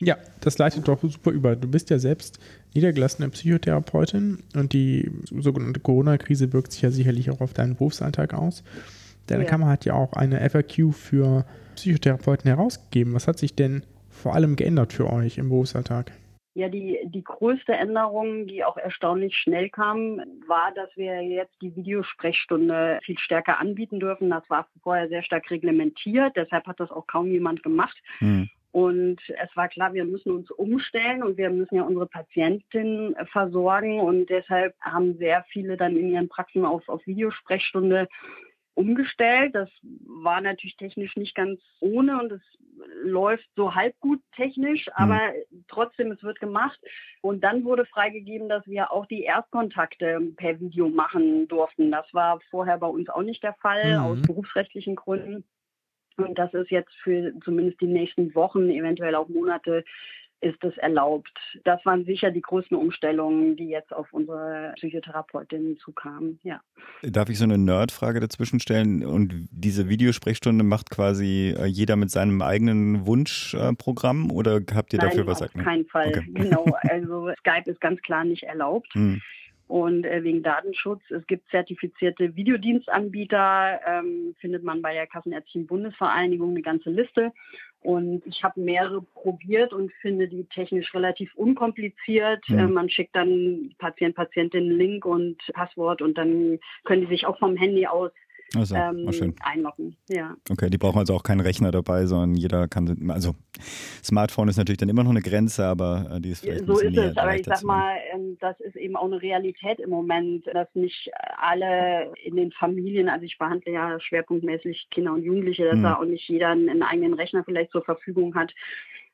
ja, 0.00 0.16
das 0.40 0.58
leitet 0.58 0.88
doch 0.88 1.00
super 1.00 1.30
über. 1.30 1.54
Du 1.54 1.70
bist 1.70 1.90
ja 1.90 2.00
selbst 2.00 2.40
niedergelassene 2.74 3.28
Psychotherapeutin 3.30 4.42
und 4.54 4.72
die 4.72 5.10
sogenannte 5.30 5.80
Corona-Krise 5.80 6.52
wirkt 6.52 6.72
sich 6.72 6.82
ja 6.82 6.90
sicherlich 6.90 7.30
auch 7.30 7.40
auf 7.40 7.52
deinen 7.52 7.76
Berufsalltag 7.76 8.34
aus. 8.34 8.64
Deine 9.26 9.44
ja. 9.44 9.48
Kammer 9.48 9.68
hat 9.68 9.84
ja 9.84 9.94
auch 9.94 10.12
eine 10.14 10.48
FAQ 10.48 10.92
für 10.92 11.46
Psychotherapeuten 11.76 12.48
herausgegeben. 12.48 13.14
Was 13.14 13.26
hat 13.28 13.38
sich 13.38 13.54
denn 13.54 13.84
vor 14.10 14.34
allem 14.34 14.56
geändert 14.56 14.92
für 14.92 15.10
euch 15.10 15.38
im 15.38 15.48
Berufsalltag? 15.48 16.12
Ja, 16.56 16.68
die, 16.68 17.00
die 17.06 17.24
größte 17.24 17.72
Änderung, 17.72 18.46
die 18.46 18.62
auch 18.62 18.76
erstaunlich 18.76 19.36
schnell 19.36 19.70
kam, 19.70 20.20
war, 20.46 20.72
dass 20.76 20.88
wir 20.94 21.20
jetzt 21.22 21.54
die 21.60 21.74
Videosprechstunde 21.74 23.00
viel 23.02 23.18
stärker 23.18 23.58
anbieten 23.58 23.98
dürfen. 23.98 24.30
Das 24.30 24.48
war 24.48 24.68
vorher 24.84 25.08
sehr 25.08 25.24
stark 25.24 25.50
reglementiert, 25.50 26.36
deshalb 26.36 26.66
hat 26.66 26.78
das 26.78 26.92
auch 26.92 27.08
kaum 27.08 27.26
jemand 27.26 27.64
gemacht. 27.64 27.96
Hm. 28.18 28.48
Und 28.74 29.20
es 29.28 29.56
war 29.56 29.68
klar, 29.68 29.94
wir 29.94 30.04
müssen 30.04 30.32
uns 30.32 30.50
umstellen 30.50 31.22
und 31.22 31.36
wir 31.36 31.48
müssen 31.48 31.76
ja 31.76 31.84
unsere 31.84 32.08
Patientin 32.08 33.14
versorgen. 33.30 34.00
Und 34.00 34.28
deshalb 34.28 34.74
haben 34.80 35.16
sehr 35.16 35.44
viele 35.52 35.76
dann 35.76 35.96
in 35.96 36.10
ihren 36.10 36.28
Praxen 36.28 36.64
auf, 36.64 36.88
auf 36.88 37.06
Videosprechstunde 37.06 38.08
umgestellt. 38.74 39.54
Das 39.54 39.70
war 40.04 40.40
natürlich 40.40 40.76
technisch 40.76 41.14
nicht 41.14 41.36
ganz 41.36 41.60
ohne 41.78 42.20
und 42.20 42.32
es 42.32 42.40
läuft 43.04 43.48
so 43.54 43.76
halb 43.76 43.94
gut 44.00 44.20
technisch, 44.34 44.86
mhm. 44.86 44.92
aber 44.96 45.20
mhm. 45.50 45.64
trotzdem, 45.68 46.10
es 46.10 46.24
wird 46.24 46.40
gemacht. 46.40 46.80
Und 47.20 47.44
dann 47.44 47.62
wurde 47.62 47.86
freigegeben, 47.86 48.48
dass 48.48 48.66
wir 48.66 48.90
auch 48.90 49.06
die 49.06 49.22
Erstkontakte 49.22 50.20
per 50.36 50.58
Video 50.58 50.88
machen 50.88 51.46
durften. 51.46 51.92
Das 51.92 52.12
war 52.12 52.40
vorher 52.50 52.78
bei 52.78 52.88
uns 52.88 53.08
auch 53.08 53.22
nicht 53.22 53.44
der 53.44 53.54
Fall, 53.54 54.00
mhm. 54.00 54.04
aus 54.04 54.22
berufsrechtlichen 54.22 54.96
Gründen. 54.96 55.44
Und 56.16 56.38
das 56.38 56.52
ist 56.54 56.70
jetzt 56.70 56.92
für 57.02 57.32
zumindest 57.44 57.80
die 57.80 57.86
nächsten 57.86 58.34
Wochen, 58.34 58.70
eventuell 58.70 59.14
auch 59.14 59.28
Monate, 59.28 59.84
ist 60.44 60.62
es 60.62 60.76
erlaubt. 60.76 61.32
Das 61.64 61.84
waren 61.86 62.04
sicher 62.04 62.30
die 62.30 62.42
größten 62.42 62.76
Umstellungen, 62.76 63.56
die 63.56 63.68
jetzt 63.68 63.92
auf 63.94 64.12
unsere 64.12 64.72
Psychotherapeutin 64.76 65.78
zukamen. 65.78 66.38
Ja. 66.42 66.60
Darf 67.02 67.30
ich 67.30 67.38
so 67.38 67.44
eine 67.44 67.56
Nerdfrage 67.56 68.20
dazwischen 68.20 68.60
stellen? 68.60 69.04
Und 69.04 69.48
diese 69.50 69.88
Videosprechstunde 69.88 70.62
macht 70.62 70.90
quasi 70.90 71.54
äh, 71.58 71.64
jeder 71.64 71.96
mit 71.96 72.10
seinem 72.10 72.42
eigenen 72.42 73.06
Wunschprogramm 73.06 74.30
oder 74.30 74.60
habt 74.74 74.92
ihr 74.92 74.98
Nein, 74.98 75.08
dafür 75.08 75.26
was? 75.26 75.40
Auf 75.40 75.52
keinen 75.54 75.86
Fall. 75.86 76.08
Okay. 76.08 76.26
Genau. 76.34 76.64
Also 76.90 77.30
Skype 77.38 77.70
ist 77.70 77.80
ganz 77.80 78.00
klar 78.02 78.24
nicht 78.24 78.42
erlaubt. 78.42 78.92
Hm 78.92 79.22
und 79.68 80.04
äh, 80.04 80.22
wegen 80.22 80.42
Datenschutz. 80.42 81.02
Es 81.10 81.26
gibt 81.26 81.48
zertifizierte 81.50 82.36
Videodienstanbieter, 82.36 83.80
ähm, 83.86 84.34
findet 84.40 84.62
man 84.62 84.82
bei 84.82 84.94
der 84.94 85.06
Kassenärztlichen 85.06 85.66
Bundesvereinigung 85.66 86.50
eine 86.50 86.62
ganze 86.62 86.90
Liste. 86.90 87.32
Und 87.80 88.22
ich 88.26 88.42
habe 88.42 88.60
mehrere 88.60 89.02
probiert 89.02 89.74
und 89.74 89.92
finde 90.00 90.26
die 90.26 90.44
technisch 90.44 90.94
relativ 90.94 91.34
unkompliziert. 91.34 92.42
Mhm. 92.48 92.58
Äh, 92.58 92.66
man 92.66 92.88
schickt 92.88 93.14
dann 93.14 93.74
Patient, 93.78 94.14
Patientin 94.14 94.70
Link 94.70 95.04
und 95.04 95.36
Passwort 95.52 96.00
und 96.00 96.16
dann 96.16 96.58
können 96.84 97.02
die 97.02 97.08
sich 97.08 97.26
auch 97.26 97.38
vom 97.38 97.56
Handy 97.56 97.86
aus 97.86 98.10
also, 98.56 98.74
ähm, 98.74 99.34
einloggen. 99.42 99.96
Ja. 100.08 100.36
Okay, 100.50 100.70
die 100.70 100.78
brauchen 100.78 100.98
also 100.98 101.14
auch 101.14 101.22
keinen 101.22 101.40
Rechner 101.40 101.70
dabei, 101.70 102.06
sondern 102.06 102.34
jeder 102.34 102.68
kann, 102.68 103.10
also 103.10 103.34
Smartphone 104.02 104.48
ist 104.48 104.56
natürlich 104.56 104.78
dann 104.78 104.88
immer 104.88 105.04
noch 105.04 105.10
eine 105.10 105.22
Grenze, 105.22 105.64
aber 105.64 106.10
äh, 106.10 106.20
die 106.20 106.30
ist 106.30 106.40
vielleicht 106.40 106.66
So 106.66 106.78
ist 106.78 106.96
es, 106.96 107.16
aber 107.16 107.36
ich 107.36 107.44
sag 107.44 107.62
mal, 107.64 107.96
ähm, 108.12 108.36
das 108.40 108.58
ist 108.60 108.76
eben 108.76 108.96
auch 108.96 109.06
eine 109.06 109.20
Realität 109.20 109.80
im 109.80 109.90
Moment, 109.90 110.46
dass 110.46 110.68
nicht 110.74 111.10
alle 111.36 112.12
in 112.22 112.36
den 112.36 112.52
Familien, 112.52 113.08
also 113.08 113.24
ich 113.24 113.38
behandle 113.38 113.72
ja 113.72 114.00
schwerpunktmäßig 114.00 114.88
Kinder 114.90 115.12
und 115.12 115.22
Jugendliche, 115.22 115.64
dass 115.64 115.74
hm. 115.74 115.82
da 115.82 115.94
auch 115.96 116.04
nicht 116.04 116.28
jeder 116.28 116.48
einen 116.48 116.82
eigenen 116.82 117.14
Rechner 117.14 117.44
vielleicht 117.44 117.72
zur 117.72 117.84
Verfügung 117.84 118.34
hat. 118.34 118.52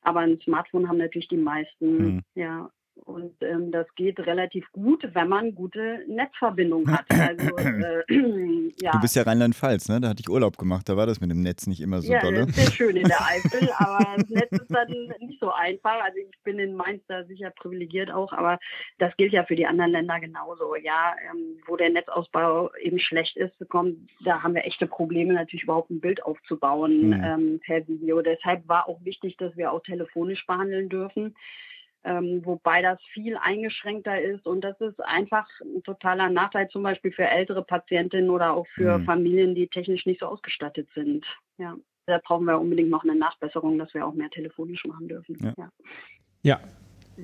Aber 0.03 0.21
ein 0.21 0.39
Smartphone 0.41 0.87
haben 0.87 0.97
natürlich 0.97 1.27
die 1.27 1.37
meisten, 1.37 1.97
hm. 1.99 2.21
ja. 2.35 2.69
Und 2.95 3.33
ähm, 3.41 3.71
das 3.71 3.87
geht 3.95 4.19
relativ 4.19 4.69
gut, 4.73 5.07
wenn 5.13 5.27
man 5.27 5.55
gute 5.55 6.03
Netzverbindung 6.07 6.89
hat. 6.91 7.05
Also, 7.21 7.55
äh, 7.57 8.03
ja. 8.81 8.91
Du 8.91 8.99
bist 8.99 9.15
ja 9.15 9.21
Rheinland-Pfalz, 9.23 9.89
ne? 9.89 10.01
Da 10.01 10.09
hatte 10.09 10.21
ich 10.21 10.29
Urlaub 10.29 10.57
gemacht, 10.57 10.89
da 10.89 10.97
war 10.97 11.05
das 11.05 11.21
mit 11.21 11.29
dem 11.29 11.41
Netz 11.41 11.67
nicht 11.67 11.79
immer 11.79 12.01
so 12.01 12.11
ja, 12.11 12.19
dolle. 12.19 12.39
Ja, 12.39 12.45
das 12.45 12.57
ist 12.57 12.65
sehr 12.65 12.71
schön 12.71 12.95
in 12.95 13.07
der 13.07 13.21
Eifel, 13.21 13.69
aber 13.77 14.17
das 14.17 14.29
Netz 14.29 14.51
ist 14.51 14.71
dann 14.73 14.87
nicht 15.19 15.39
so 15.39 15.51
einfach. 15.51 16.03
Also 16.03 16.17
ich 16.17 16.43
bin 16.43 16.57
in 16.57 16.75
Mainz 16.75 17.03
da 17.07 17.23
sicher 17.25 17.51
privilegiert 17.51 18.11
auch, 18.11 18.33
aber 18.33 18.59
das 18.97 19.15
gilt 19.17 19.33
ja 19.33 19.43
für 19.43 19.55
die 19.55 19.67
anderen 19.67 19.91
Länder 19.91 20.19
genauso. 20.19 20.75
Ja, 20.75 21.15
ähm, 21.29 21.59
wo 21.67 21.77
der 21.77 21.91
Netzausbau 21.91 22.73
eben 22.81 22.99
schlecht 22.99 23.37
ist, 23.37 23.53
kommt, 23.69 23.97
da 24.25 24.41
haben 24.41 24.55
wir 24.55 24.65
echte 24.65 24.87
Probleme, 24.87 25.33
natürlich 25.33 25.63
überhaupt 25.63 25.91
ein 25.91 26.01
Bild 26.01 26.23
aufzubauen 26.23 27.09
mhm. 27.09 27.23
ähm, 27.23 27.59
per 27.63 27.87
Video. 27.87 28.21
Deshalb 28.21 28.67
war 28.67 28.89
auch 28.89 29.03
wichtig, 29.03 29.37
dass 29.37 29.55
wir 29.55 29.71
auch 29.71 29.83
telefonisch 29.83 30.45
behandeln 30.47 30.89
dürfen 30.89 31.35
ähm, 32.03 32.41
wobei 32.43 32.81
das 32.81 32.99
viel 33.13 33.37
eingeschränkter 33.37 34.19
ist 34.19 34.45
und 34.47 34.61
das 34.61 34.79
ist 34.81 34.99
einfach 35.03 35.47
ein 35.61 35.83
totaler 35.83 36.29
Nachteil 36.29 36.67
zum 36.69 36.83
Beispiel 36.83 37.11
für 37.11 37.27
ältere 37.27 37.63
Patientinnen 37.63 38.29
oder 38.29 38.53
auch 38.53 38.67
für 38.73 38.97
mhm. 38.97 39.05
Familien, 39.05 39.55
die 39.55 39.67
technisch 39.67 40.05
nicht 40.05 40.19
so 40.19 40.25
ausgestattet 40.27 40.87
sind. 40.95 41.25
Ja. 41.57 41.75
Da 42.07 42.19
brauchen 42.23 42.45
wir 42.45 42.59
unbedingt 42.59 42.89
noch 42.89 43.03
eine 43.03 43.15
Nachbesserung, 43.15 43.77
dass 43.77 43.93
wir 43.93 44.05
auch 44.05 44.13
mehr 44.13 44.29
telefonisch 44.31 44.83
machen 44.85 45.07
dürfen. 45.07 45.37
Ja, 45.39 45.53
ja. 45.57 45.71
ja 46.41 46.59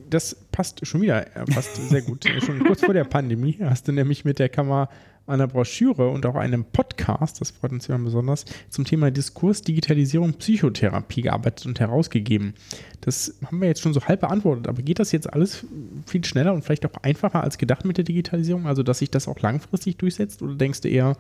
das 0.10 0.36
passt 0.52 0.86
schon 0.86 1.02
wieder 1.02 1.22
passt 1.54 1.76
sehr 1.90 2.02
gut. 2.02 2.26
schon 2.46 2.60
kurz 2.60 2.84
vor 2.84 2.94
der 2.94 3.06
Pandemie 3.06 3.58
hast 3.62 3.88
du 3.88 3.92
nämlich 3.92 4.26
mit 4.26 4.38
der 4.38 4.50
Kammer 4.50 4.90
einer 5.28 5.48
Broschüre 5.48 6.10
und 6.10 6.26
auch 6.26 6.36
einem 6.36 6.64
Podcast, 6.64 7.42
das 7.42 7.52
freut 7.52 7.72
uns 7.72 7.88
immer 7.90 8.00
besonders, 8.00 8.46
zum 8.70 8.86
Thema 8.86 9.12
Diskurs, 9.12 9.62
Digitalisierung, 9.62 10.34
Psychotherapie 10.34 11.24
gearbeitet 11.24 11.66
und 11.66 11.80
herausgegeben. 11.80 12.54
Das 13.02 13.38
haben 13.46 13.60
wir 13.60 13.68
jetzt 13.68 13.82
schon 13.82 13.94
so 13.94 14.02
halb 14.02 14.22
beantwortet, 14.22 14.68
aber 14.68 14.82
geht 14.82 15.00
das 15.00 15.12
jetzt 15.12 15.32
alles 15.32 15.66
viel 16.06 16.24
schneller 16.24 16.54
und 16.54 16.64
vielleicht 16.64 16.86
auch 16.86 17.04
einfacher 17.04 17.44
als 17.44 17.58
gedacht 17.58 17.86
mit 17.86 17.98
der 17.98 18.06
Digitalisierung? 18.06 18.68
Also, 18.68 18.84
dass 18.84 19.00
sich 19.00 19.12
das 19.12 19.28
auch 19.28 19.40
langfristig 19.40 19.98
durchsetzt? 19.98 20.42
Oder 20.42 20.56
denkst 20.56 20.82
du 20.82 20.90
eher, 20.90 21.18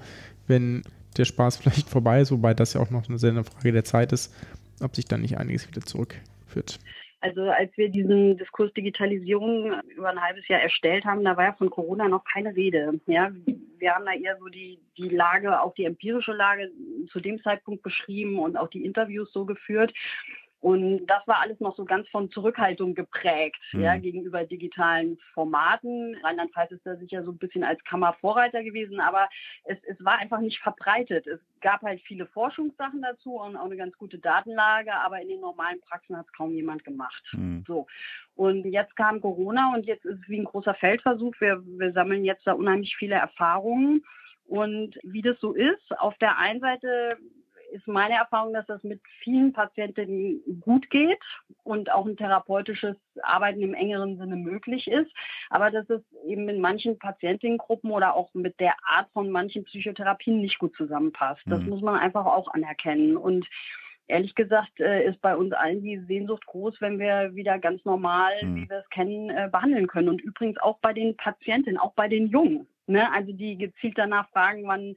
wenn 0.47 0.83
der 1.17 1.25
Spaß 1.25 1.57
vielleicht 1.57 1.89
vorbei 1.89 2.21
ist, 2.21 2.31
wobei 2.31 2.53
das 2.53 2.73
ja 2.73 2.81
auch 2.81 2.89
noch 2.89 3.07
eine 3.09 3.19
sehr 3.19 3.31
eine 3.31 3.43
Frage 3.43 3.71
der 3.71 3.83
Zeit 3.83 4.13
ist, 4.13 4.33
ob 4.79 4.95
sich 4.95 5.05
dann 5.05 5.21
nicht 5.21 5.37
einiges 5.37 5.67
wieder 5.67 5.81
zurückführt? 5.81 6.79
Also 7.19 7.41
als 7.49 7.75
wir 7.77 7.89
diesen 7.89 8.37
Diskurs 8.37 8.71
Digitalisierung 8.73 9.81
über 9.95 10.09
ein 10.09 10.21
halbes 10.21 10.47
Jahr 10.47 10.61
erstellt 10.61 11.03
haben, 11.03 11.23
da 11.23 11.35
war 11.35 11.45
ja 11.45 11.53
von 11.53 11.71
Corona 11.71 12.07
noch 12.07 12.23
keine 12.23 12.55
Rede. 12.55 12.99
Ja, 13.07 13.31
wir 13.79 13.93
haben 13.93 14.05
da 14.05 14.13
eher 14.13 14.37
so 14.37 14.47
die, 14.47 14.79
die 14.97 15.09
Lage, 15.09 15.59
auch 15.61 15.73
die 15.73 15.85
empirische 15.85 16.33
Lage 16.33 16.71
zu 17.11 17.19
dem 17.19 17.41
Zeitpunkt 17.41 17.81
beschrieben 17.81 18.37
und 18.37 18.55
auch 18.55 18.69
die 18.69 18.85
Interviews 18.85 19.31
so 19.33 19.45
geführt. 19.45 19.93
Und 20.67 21.05
das 21.05 21.25
war 21.27 21.39
alles 21.39 21.61
noch 21.61 21.77
so 21.77 21.85
ganz 21.85 22.09
von 22.09 22.29
Zurückhaltung 22.29 22.93
geprägt, 22.93 23.55
mhm. 23.71 23.83
ja, 23.83 23.95
gegenüber 23.95 24.43
digitalen 24.43 25.17
Formaten. 25.33 26.17
Rheinland-Pfalz 26.21 26.71
ist 26.71 26.85
da 26.85 26.97
sicher 26.97 27.23
so 27.23 27.31
ein 27.31 27.37
bisschen 27.37 27.63
als 27.63 27.81
Kammervorreiter 27.85 28.61
gewesen, 28.65 28.99
aber 28.99 29.29
es, 29.63 29.77
es 29.87 30.03
war 30.03 30.17
einfach 30.17 30.41
nicht 30.41 30.59
verbreitet. 30.59 31.25
Es 31.25 31.39
gab 31.61 31.83
halt 31.83 32.01
viele 32.01 32.25
Forschungssachen 32.25 33.01
dazu 33.01 33.39
und 33.39 33.55
auch 33.55 33.63
eine 33.63 33.77
ganz 33.77 33.97
gute 33.97 34.19
Datenlage, 34.19 34.93
aber 34.93 35.21
in 35.21 35.29
den 35.29 35.39
normalen 35.39 35.79
Praxen 35.79 36.17
hat 36.17 36.25
es 36.25 36.33
kaum 36.33 36.51
jemand 36.51 36.83
gemacht. 36.83 37.23
Mhm. 37.31 37.63
So. 37.65 37.87
Und 38.35 38.65
jetzt 38.65 38.93
kam 38.97 39.21
Corona 39.21 39.73
und 39.73 39.85
jetzt 39.85 40.03
ist 40.03 40.19
es 40.21 40.27
wie 40.27 40.41
ein 40.41 40.43
großer 40.43 40.73
Feldversuch. 40.73 41.33
Wir, 41.39 41.63
wir 41.65 41.93
sammeln 41.93 42.25
jetzt 42.25 42.45
da 42.45 42.51
unheimlich 42.51 42.97
viele 42.97 43.15
Erfahrungen. 43.15 44.03
Und 44.47 44.97
wie 45.03 45.21
das 45.21 45.39
so 45.39 45.53
ist, 45.53 45.97
auf 45.99 46.17
der 46.17 46.37
einen 46.37 46.59
Seite 46.59 47.17
ist 47.71 47.87
meine 47.87 48.15
Erfahrung, 48.15 48.53
dass 48.53 48.65
das 48.65 48.83
mit 48.83 49.01
vielen 49.23 49.53
Patientinnen 49.53 50.41
gut 50.61 50.89
geht 50.89 51.19
und 51.63 51.91
auch 51.91 52.05
ein 52.05 52.17
therapeutisches 52.17 52.95
Arbeiten 53.21 53.61
im 53.61 53.73
engeren 53.73 54.17
Sinne 54.17 54.35
möglich 54.35 54.87
ist, 54.87 55.11
aber 55.49 55.71
dass 55.71 55.89
es 55.89 56.01
eben 56.25 56.47
in 56.49 56.61
manchen 56.61 56.97
Patientengruppen 56.97 57.91
oder 57.91 58.15
auch 58.15 58.33
mit 58.33 58.59
der 58.59 58.75
Art 58.85 59.09
von 59.11 59.29
manchen 59.29 59.63
Psychotherapien 59.65 60.41
nicht 60.41 60.59
gut 60.59 60.75
zusammenpasst. 60.75 61.41
Das 61.45 61.61
mhm. 61.61 61.69
muss 61.69 61.81
man 61.81 61.95
einfach 61.95 62.25
auch 62.25 62.47
anerkennen. 62.53 63.17
Und 63.17 63.47
ehrlich 64.07 64.35
gesagt 64.35 64.79
äh, 64.79 65.05
ist 65.05 65.21
bei 65.21 65.35
uns 65.35 65.53
allen 65.53 65.81
die 65.81 65.99
Sehnsucht 66.07 66.45
groß, 66.45 66.79
wenn 66.79 66.99
wir 66.99 67.35
wieder 67.35 67.59
ganz 67.59 67.83
normal, 67.85 68.33
mhm. 68.41 68.55
wie 68.55 68.69
wir 68.69 68.77
es 68.79 68.89
kennen, 68.89 69.29
äh, 69.29 69.49
behandeln 69.51 69.87
können. 69.87 70.09
Und 70.09 70.21
übrigens 70.21 70.57
auch 70.59 70.79
bei 70.79 70.93
den 70.93 71.15
Patientinnen, 71.17 71.79
auch 71.79 71.93
bei 71.93 72.07
den 72.07 72.27
Jungen. 72.27 72.67
Ne? 72.87 73.11
Also 73.13 73.33
die 73.33 73.57
gezielt 73.57 73.97
danach 73.97 74.29
fragen, 74.29 74.65
wann 74.65 74.95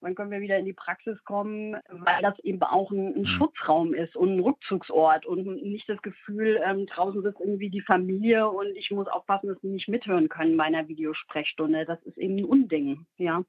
wann 0.00 0.14
können 0.14 0.30
wir 0.30 0.40
wieder 0.40 0.58
in 0.58 0.64
die 0.64 0.72
Praxis 0.72 1.22
kommen, 1.24 1.76
weil 1.88 2.22
das 2.22 2.38
eben 2.40 2.62
auch 2.62 2.90
ein, 2.90 3.14
ein 3.14 3.22
mhm. 3.22 3.26
Schutzraum 3.26 3.94
ist 3.94 4.16
und 4.16 4.36
ein 4.36 4.40
Rückzugsort 4.40 5.26
und 5.26 5.62
nicht 5.62 5.88
das 5.88 6.00
Gefühl, 6.02 6.60
ähm, 6.64 6.86
draußen 6.86 7.22
sitzt 7.22 7.40
irgendwie 7.40 7.70
die 7.70 7.82
Familie 7.82 8.48
und 8.48 8.74
ich 8.76 8.90
muss 8.90 9.08
aufpassen, 9.08 9.48
dass 9.48 9.60
sie 9.60 9.68
nicht 9.68 9.88
mithören 9.88 10.28
können 10.28 10.56
bei 10.56 10.64
einer 10.64 10.88
Videosprechstunde. 10.88 11.84
Das 11.84 12.02
ist 12.02 12.18
eben 12.18 12.36
ein 12.36 12.44
Unding. 12.44 13.06
Ja. 13.16 13.44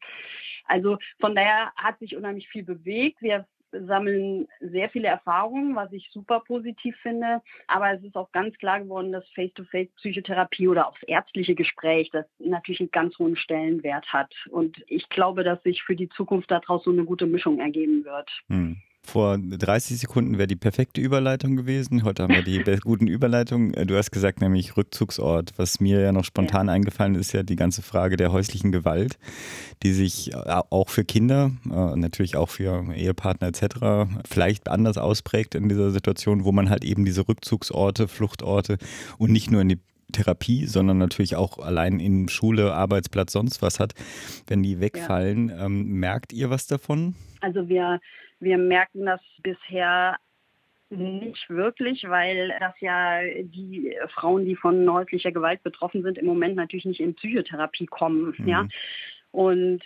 Also 0.65 0.97
von 1.19 1.35
daher 1.35 1.71
hat 1.75 1.99
sich 1.99 2.15
unheimlich 2.15 2.47
viel 2.49 2.63
bewegt. 2.63 3.21
Wir 3.21 3.45
sammeln 3.71 4.47
sehr 4.59 4.89
viele 4.89 5.07
Erfahrungen, 5.07 5.75
was 5.75 5.91
ich 5.91 6.09
super 6.11 6.41
positiv 6.41 6.95
finde. 7.01 7.41
Aber 7.67 7.91
es 7.93 8.03
ist 8.03 8.15
auch 8.15 8.31
ganz 8.31 8.57
klar 8.57 8.79
geworden, 8.79 9.11
dass 9.11 9.27
Face-to-Face-Psychotherapie 9.29 10.67
oder 10.67 10.87
auch 10.87 10.97
das 10.99 11.09
ärztliche 11.09 11.55
Gespräch, 11.55 12.09
das 12.11 12.25
natürlich 12.39 12.81
einen 12.81 12.91
ganz 12.91 13.17
hohen 13.19 13.35
Stellenwert 13.35 14.11
hat. 14.11 14.33
Und 14.49 14.83
ich 14.87 15.09
glaube, 15.09 15.43
dass 15.43 15.61
sich 15.63 15.83
für 15.83 15.95
die 15.95 16.09
Zukunft 16.09 16.51
daraus 16.51 16.83
so 16.83 16.91
eine 16.91 17.05
gute 17.05 17.25
Mischung 17.25 17.59
ergeben 17.59 18.03
wird. 18.05 18.29
Hm. 18.47 18.81
Vor 19.03 19.37
30 19.37 19.99
Sekunden 19.99 20.37
wäre 20.37 20.47
die 20.47 20.55
perfekte 20.55 21.01
Überleitung 21.01 21.55
gewesen. 21.55 22.03
Heute 22.03 22.23
haben 22.23 22.33
wir 22.33 22.43
die 22.43 22.63
guten 22.81 23.07
Überleitungen. 23.07 23.73
Äh, 23.73 23.85
du 23.85 23.97
hast 23.97 24.11
gesagt, 24.11 24.41
nämlich 24.41 24.77
Rückzugsort. 24.77 25.53
Was 25.57 25.79
mir 25.79 25.99
ja 26.01 26.11
noch 26.11 26.23
spontan 26.23 26.67
ja. 26.67 26.73
eingefallen 26.73 27.15
ist, 27.15 27.33
ja 27.33 27.43
die 27.43 27.55
ganze 27.55 27.81
Frage 27.81 28.15
der 28.15 28.31
häuslichen 28.31 28.71
Gewalt, 28.71 29.17
die 29.83 29.91
sich 29.91 30.33
äh, 30.33 30.37
auch 30.69 30.89
für 30.89 31.03
Kinder, 31.03 31.51
äh, 31.65 31.95
natürlich 31.95 32.35
auch 32.37 32.49
für 32.49 32.93
Ehepartner 32.93 33.47
etc. 33.47 34.07
vielleicht 34.29 34.69
anders 34.69 34.97
ausprägt 34.97 35.55
in 35.55 35.67
dieser 35.67 35.89
Situation, 35.89 36.43
wo 36.43 36.51
man 36.51 36.69
halt 36.69 36.85
eben 36.85 37.03
diese 37.03 37.27
Rückzugsorte, 37.27 38.07
Fluchtorte 38.07 38.77
und 39.17 39.31
nicht 39.31 39.49
nur 39.49 39.61
in 39.61 39.69
die 39.69 39.79
Therapie, 40.11 40.65
sondern 40.67 40.97
natürlich 40.97 41.35
auch 41.35 41.57
allein 41.57 41.99
in 41.99 42.29
Schule, 42.29 42.73
Arbeitsplatz, 42.73 43.31
sonst 43.31 43.61
was 43.61 43.79
hat. 43.79 43.93
Wenn 44.47 44.61
die 44.61 44.79
wegfallen, 44.79 45.49
ja. 45.49 45.65
ähm, 45.65 45.99
merkt 45.99 46.33
ihr 46.33 46.49
was 46.49 46.67
davon? 46.67 47.15
Also 47.39 47.67
wir 47.67 47.99
wir 48.41 48.57
merken 48.57 49.05
das 49.05 49.21
bisher 49.41 50.17
nicht 50.89 51.49
wirklich, 51.49 52.03
weil 52.09 52.53
das 52.59 52.73
ja 52.81 53.21
die 53.23 53.95
Frauen, 54.09 54.43
die 54.43 54.57
von 54.57 54.91
häuslicher 54.91 55.31
Gewalt 55.31 55.63
betroffen 55.63 56.03
sind, 56.03 56.17
im 56.17 56.25
Moment 56.25 56.57
natürlich 56.57 56.85
nicht 56.85 56.99
in 56.99 57.15
Psychotherapie 57.15 57.85
kommen. 57.85 58.35
Mhm. 58.37 58.47
Ja. 58.47 58.67
Und 59.31 59.81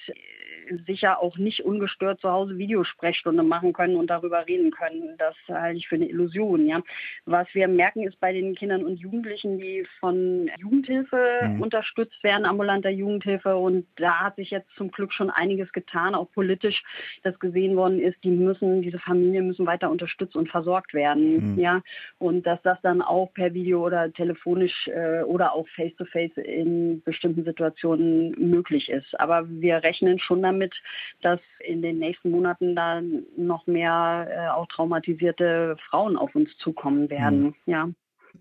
sicher 0.85 1.21
auch 1.21 1.37
nicht 1.37 1.63
ungestört 1.65 2.21
zu 2.21 2.29
Hause 2.29 2.57
Videosprechstunde 2.57 3.43
machen 3.43 3.73
können 3.73 3.95
und 3.95 4.09
darüber 4.09 4.45
reden 4.47 4.71
können. 4.71 5.15
Das 5.17 5.35
halte 5.47 5.77
ich 5.77 5.87
für 5.87 5.95
eine 5.95 6.09
Illusion. 6.09 6.67
Ja. 6.67 6.81
Was 7.25 7.47
wir 7.53 7.67
merken, 7.67 8.03
ist 8.03 8.19
bei 8.19 8.33
den 8.33 8.55
Kindern 8.55 8.85
und 8.85 8.99
Jugendlichen, 8.99 9.59
die 9.59 9.85
von 9.99 10.49
Jugendhilfe 10.57 11.41
mhm. 11.43 11.61
unterstützt 11.61 12.23
werden, 12.23 12.45
ambulanter 12.45 12.89
Jugendhilfe. 12.89 13.55
Und 13.55 13.85
da 13.97 14.19
hat 14.21 14.35
sich 14.35 14.51
jetzt 14.51 14.69
zum 14.77 14.91
Glück 14.91 15.13
schon 15.13 15.29
einiges 15.29 15.71
getan, 15.71 16.15
auch 16.15 16.31
politisch, 16.31 16.83
dass 17.23 17.37
gesehen 17.39 17.75
worden 17.75 17.99
ist, 17.99 18.17
die 18.23 18.31
müssen, 18.31 18.81
diese 18.81 18.99
Familien 18.99 19.47
müssen 19.47 19.65
weiter 19.65 19.89
unterstützt 19.89 20.35
und 20.35 20.49
versorgt 20.49 20.93
werden. 20.93 21.53
Mhm. 21.53 21.59
Ja. 21.59 21.81
Und 22.17 22.45
dass 22.45 22.61
das 22.63 22.79
dann 22.81 23.01
auch 23.01 23.33
per 23.33 23.53
Video 23.53 23.85
oder 23.85 24.11
telefonisch 24.11 24.87
äh, 24.87 25.21
oder 25.23 25.53
auch 25.53 25.67
face-to-face 25.75 26.31
-face 26.37 26.41
in 26.41 27.01
bestimmten 27.03 27.43
Situationen 27.43 28.31
möglich 28.37 28.89
ist. 28.89 29.19
Aber 29.19 29.47
wir 29.49 29.83
rechnen 29.83 30.19
schon 30.19 30.41
damit, 30.41 30.54
damit, 30.55 30.73
dass 31.21 31.39
in 31.59 31.81
den 31.81 31.99
nächsten 31.99 32.31
Monaten 32.31 32.75
da 32.75 33.01
noch 33.37 33.67
mehr 33.67 34.27
äh, 34.29 34.49
auch 34.49 34.67
traumatisierte 34.67 35.77
Frauen 35.89 36.17
auf 36.17 36.35
uns 36.35 36.49
zukommen 36.57 37.09
werden. 37.09 37.43
Mhm. 37.43 37.53
Ja. 37.65 37.89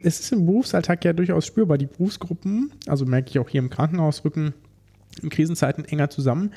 Es 0.01 0.21
ist 0.21 0.33
im 0.33 0.47
Berufsalltag 0.47 1.05
ja 1.05 1.13
durchaus 1.13 1.47
spürbar. 1.47 1.79
Die 1.79 1.87
Berufsgruppen, 1.87 2.73
also 2.89 3.05
merke 3.05 3.31
ich 3.31 3.39
auch 3.39 3.49
hier 3.49 3.61
im 3.61 3.71
Krankenhaus, 3.71 4.25
rücken 4.25 4.55
in 5.23 5.31
Krisenzeiten 5.31 5.85
enger 5.85 6.11
zusammen. 6.11 6.53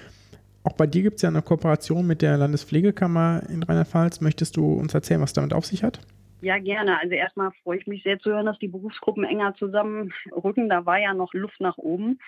Auch 0.64 0.74
bei 0.74 0.88
dir 0.88 1.04
gibt 1.04 1.18
es 1.18 1.22
ja 1.22 1.30
eine 1.30 1.42
Kooperation 1.42 2.06
mit 2.06 2.22
der 2.22 2.38
Landespflegekammer 2.38 3.44
in 3.50 3.64
Rheinland-Pfalz. 3.64 4.22
Möchtest 4.22 4.58
du 4.58 4.74
uns 4.74 4.94
erzählen, 4.94 5.22
was 5.22 5.34
damit 5.34 5.54
auf 5.54 5.66
sich 5.66 5.84
hat? 5.84 6.00
Ja, 6.42 6.58
gerne. 6.60 7.00
Also 7.00 7.14
erstmal 7.14 7.52
freue 7.64 7.78
ich 7.78 7.88
mich 7.88 8.04
sehr 8.04 8.20
zu 8.20 8.32
hören, 8.32 8.46
dass 8.46 8.60
die 8.60 8.68
Berufsgruppen 8.68 9.24
enger 9.24 9.56
zusammenrücken. 9.56 10.70
Da 10.70 10.86
war 10.86 11.00
ja 11.00 11.14
noch 11.14 11.34
Luft 11.34 11.60
nach 11.62 11.78
oben. 11.78 12.20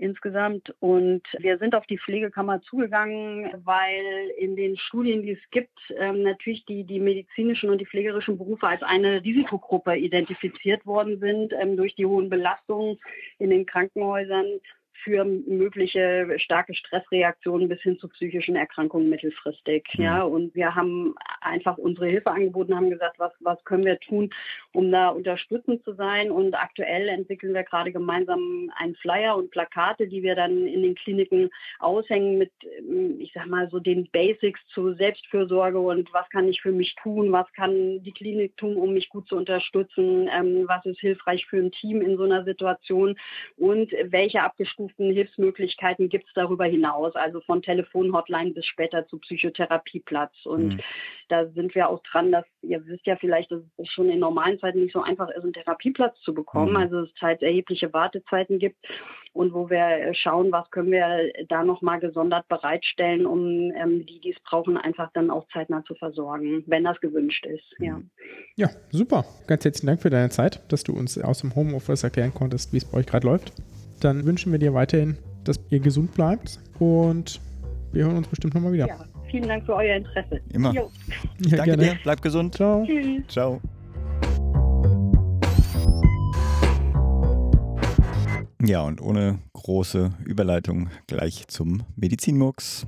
Insgesamt. 0.00 0.74
Und 0.80 1.22
wir 1.38 1.58
sind 1.58 1.74
auf 1.74 1.86
die 1.86 1.98
Pflegekammer 1.98 2.60
zugegangen, 2.62 3.50
weil 3.64 4.30
in 4.38 4.56
den 4.56 4.76
Studien, 4.76 5.22
die 5.22 5.32
es 5.32 5.50
gibt, 5.50 5.78
ähm, 5.98 6.22
natürlich 6.22 6.64
die, 6.64 6.84
die 6.84 7.00
medizinischen 7.00 7.70
und 7.70 7.78
die 7.78 7.86
pflegerischen 7.86 8.38
Berufe 8.38 8.66
als 8.66 8.82
eine 8.82 9.22
Risikogruppe 9.22 9.96
identifiziert 9.96 10.84
worden 10.86 11.20
sind 11.20 11.52
ähm, 11.52 11.76
durch 11.76 11.94
die 11.94 12.06
hohen 12.06 12.28
Belastungen 12.30 12.98
in 13.38 13.50
den 13.50 13.66
Krankenhäusern 13.66 14.46
für 15.02 15.24
mögliche 15.24 16.28
starke 16.38 16.74
Stressreaktionen 16.74 17.68
bis 17.68 17.80
hin 17.80 17.98
zu 17.98 18.08
psychischen 18.08 18.56
Erkrankungen 18.56 19.08
mittelfristig. 19.08 19.86
Mhm. 19.96 20.04
Ja, 20.04 20.22
und 20.22 20.54
wir 20.54 20.74
haben 20.74 21.14
einfach 21.40 21.78
unsere 21.78 22.06
Hilfe 22.06 22.30
angeboten, 22.30 22.74
haben 22.74 22.90
gesagt, 22.90 23.18
was, 23.18 23.32
was 23.40 23.62
können 23.64 23.84
wir 23.84 23.98
tun, 24.00 24.30
um 24.72 24.90
da 24.90 25.08
unterstützend 25.08 25.82
zu 25.84 25.94
sein. 25.94 26.30
Und 26.30 26.54
aktuell 26.54 27.08
entwickeln 27.08 27.54
wir 27.54 27.64
gerade 27.64 27.92
gemeinsam 27.92 28.70
einen 28.76 28.94
Flyer 28.96 29.36
und 29.36 29.50
Plakate, 29.50 30.06
die 30.06 30.22
wir 30.22 30.34
dann 30.34 30.66
in 30.66 30.82
den 30.82 30.94
Kliniken 30.94 31.50
aushängen 31.78 32.38
mit, 32.38 32.52
ich 33.18 33.32
sag 33.34 33.46
mal, 33.46 33.68
so 33.70 33.78
den 33.78 34.08
Basics 34.12 34.60
zu 34.68 34.94
Selbstfürsorge 34.94 35.78
und 35.78 36.12
was 36.12 36.28
kann 36.30 36.48
ich 36.48 36.60
für 36.60 36.72
mich 36.72 36.94
tun, 37.02 37.32
was 37.32 37.50
kann 37.52 38.02
die 38.02 38.12
Klinik 38.12 38.56
tun, 38.56 38.76
um 38.76 38.94
mich 38.94 39.08
gut 39.08 39.28
zu 39.28 39.36
unterstützen, 39.36 40.28
ähm, 40.32 40.64
was 40.66 40.84
ist 40.84 41.00
hilfreich 41.00 41.46
für 41.46 41.58
ein 41.58 41.72
Team 41.72 42.02
in 42.02 42.16
so 42.16 42.24
einer 42.24 42.44
Situation 42.44 43.16
und 43.56 43.92
welche 44.04 44.42
abgestuften 44.42 44.89
verschiedensten 44.90 45.12
Hilfsmöglichkeiten 45.12 46.08
gibt 46.08 46.26
es 46.26 46.34
darüber 46.34 46.64
hinaus, 46.64 47.14
also 47.14 47.40
von 47.40 47.62
Telefonhotline 47.62 48.52
bis 48.52 48.66
später 48.66 49.06
zu 49.06 49.18
Therapieplatz. 49.18 50.34
Und 50.44 50.74
mhm. 50.74 50.80
da 51.28 51.46
sind 51.48 51.74
wir 51.74 51.88
auch 51.88 52.02
dran, 52.02 52.32
dass 52.32 52.44
ihr 52.62 52.84
wisst 52.86 53.06
ja 53.06 53.16
vielleicht, 53.16 53.50
dass 53.50 53.62
es 53.76 53.88
schon 53.88 54.10
in 54.10 54.18
normalen 54.18 54.58
Zeiten 54.58 54.80
nicht 54.80 54.92
so 54.92 55.02
einfach 55.02 55.28
ist, 55.30 55.42
einen 55.42 55.52
Therapieplatz 55.52 56.18
zu 56.20 56.34
bekommen. 56.34 56.72
Mhm. 56.72 56.76
Also 56.76 57.00
es 57.00 57.10
halt 57.20 57.42
erhebliche 57.42 57.92
Wartezeiten 57.92 58.58
gibt 58.58 58.78
und 59.32 59.54
wo 59.54 59.70
wir 59.70 60.12
schauen, 60.14 60.50
was 60.50 60.68
können 60.70 60.90
wir 60.90 61.32
da 61.48 61.62
nochmal 61.62 62.00
gesondert 62.00 62.48
bereitstellen, 62.48 63.26
um 63.26 63.72
ähm, 63.76 64.04
die, 64.06 64.20
die 64.20 64.30
es 64.30 64.40
brauchen, 64.42 64.76
einfach 64.76 65.10
dann 65.12 65.30
auch 65.30 65.46
zeitnah 65.52 65.84
zu 65.84 65.94
versorgen, 65.94 66.64
wenn 66.66 66.84
das 66.84 67.00
gewünscht 67.00 67.46
ist. 67.46 67.74
Ja. 67.78 67.98
Mhm. 67.98 68.10
ja, 68.56 68.68
super. 68.90 69.24
Ganz 69.46 69.64
herzlichen 69.64 69.86
Dank 69.86 70.02
für 70.02 70.10
deine 70.10 70.30
Zeit, 70.30 70.60
dass 70.72 70.82
du 70.82 70.92
uns 70.92 71.18
aus 71.18 71.40
dem 71.40 71.54
Homeoffice 71.54 72.02
erklären 72.02 72.34
konntest, 72.34 72.72
wie 72.72 72.78
es 72.78 72.90
bei 72.90 72.98
euch 72.98 73.06
gerade 73.06 73.26
läuft 73.26 73.52
dann 74.00 74.24
wünschen 74.24 74.52
wir 74.52 74.58
dir 74.58 74.74
weiterhin, 74.74 75.16
dass 75.44 75.60
ihr 75.70 75.80
gesund 75.80 76.14
bleibt 76.14 76.58
und 76.78 77.40
wir 77.92 78.04
hören 78.04 78.16
uns 78.16 78.28
bestimmt 78.28 78.54
nochmal 78.54 78.72
wieder. 78.72 78.86
Ja, 78.88 78.98
vielen 79.30 79.48
Dank 79.48 79.64
für 79.66 79.74
euer 79.74 79.96
Interesse. 79.96 80.40
Immer. 80.52 80.72
Ja, 81.40 81.56
Danke 81.56 81.76
gerne. 81.76 81.82
dir, 81.82 81.98
bleib 82.02 82.20
gesund. 82.22 82.54
Ciao. 82.54 82.84
Tschüss. 82.86 83.22
Ciao. 83.28 83.60
Ja, 88.62 88.82
und 88.82 89.00
ohne 89.00 89.38
große 89.54 90.10
Überleitung 90.26 90.90
gleich 91.06 91.48
zum 91.48 91.82
Medizinmux. 91.96 92.86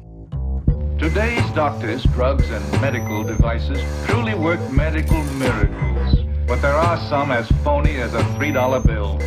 Today's 0.98 1.42
doctors, 1.54 2.02
drugs 2.14 2.44
and 2.52 2.80
medical 2.80 3.24
devices 3.24 3.80
truly 4.06 4.34
work 4.38 4.60
medical 4.70 5.22
miracles. 5.38 6.24
But 6.46 6.60
there 6.60 6.74
are 6.74 6.98
some 7.08 7.32
as 7.32 7.48
phony 7.64 7.96
as 8.00 8.14
a 8.14 8.22
$3 8.38 8.86
bill. 8.86 9.18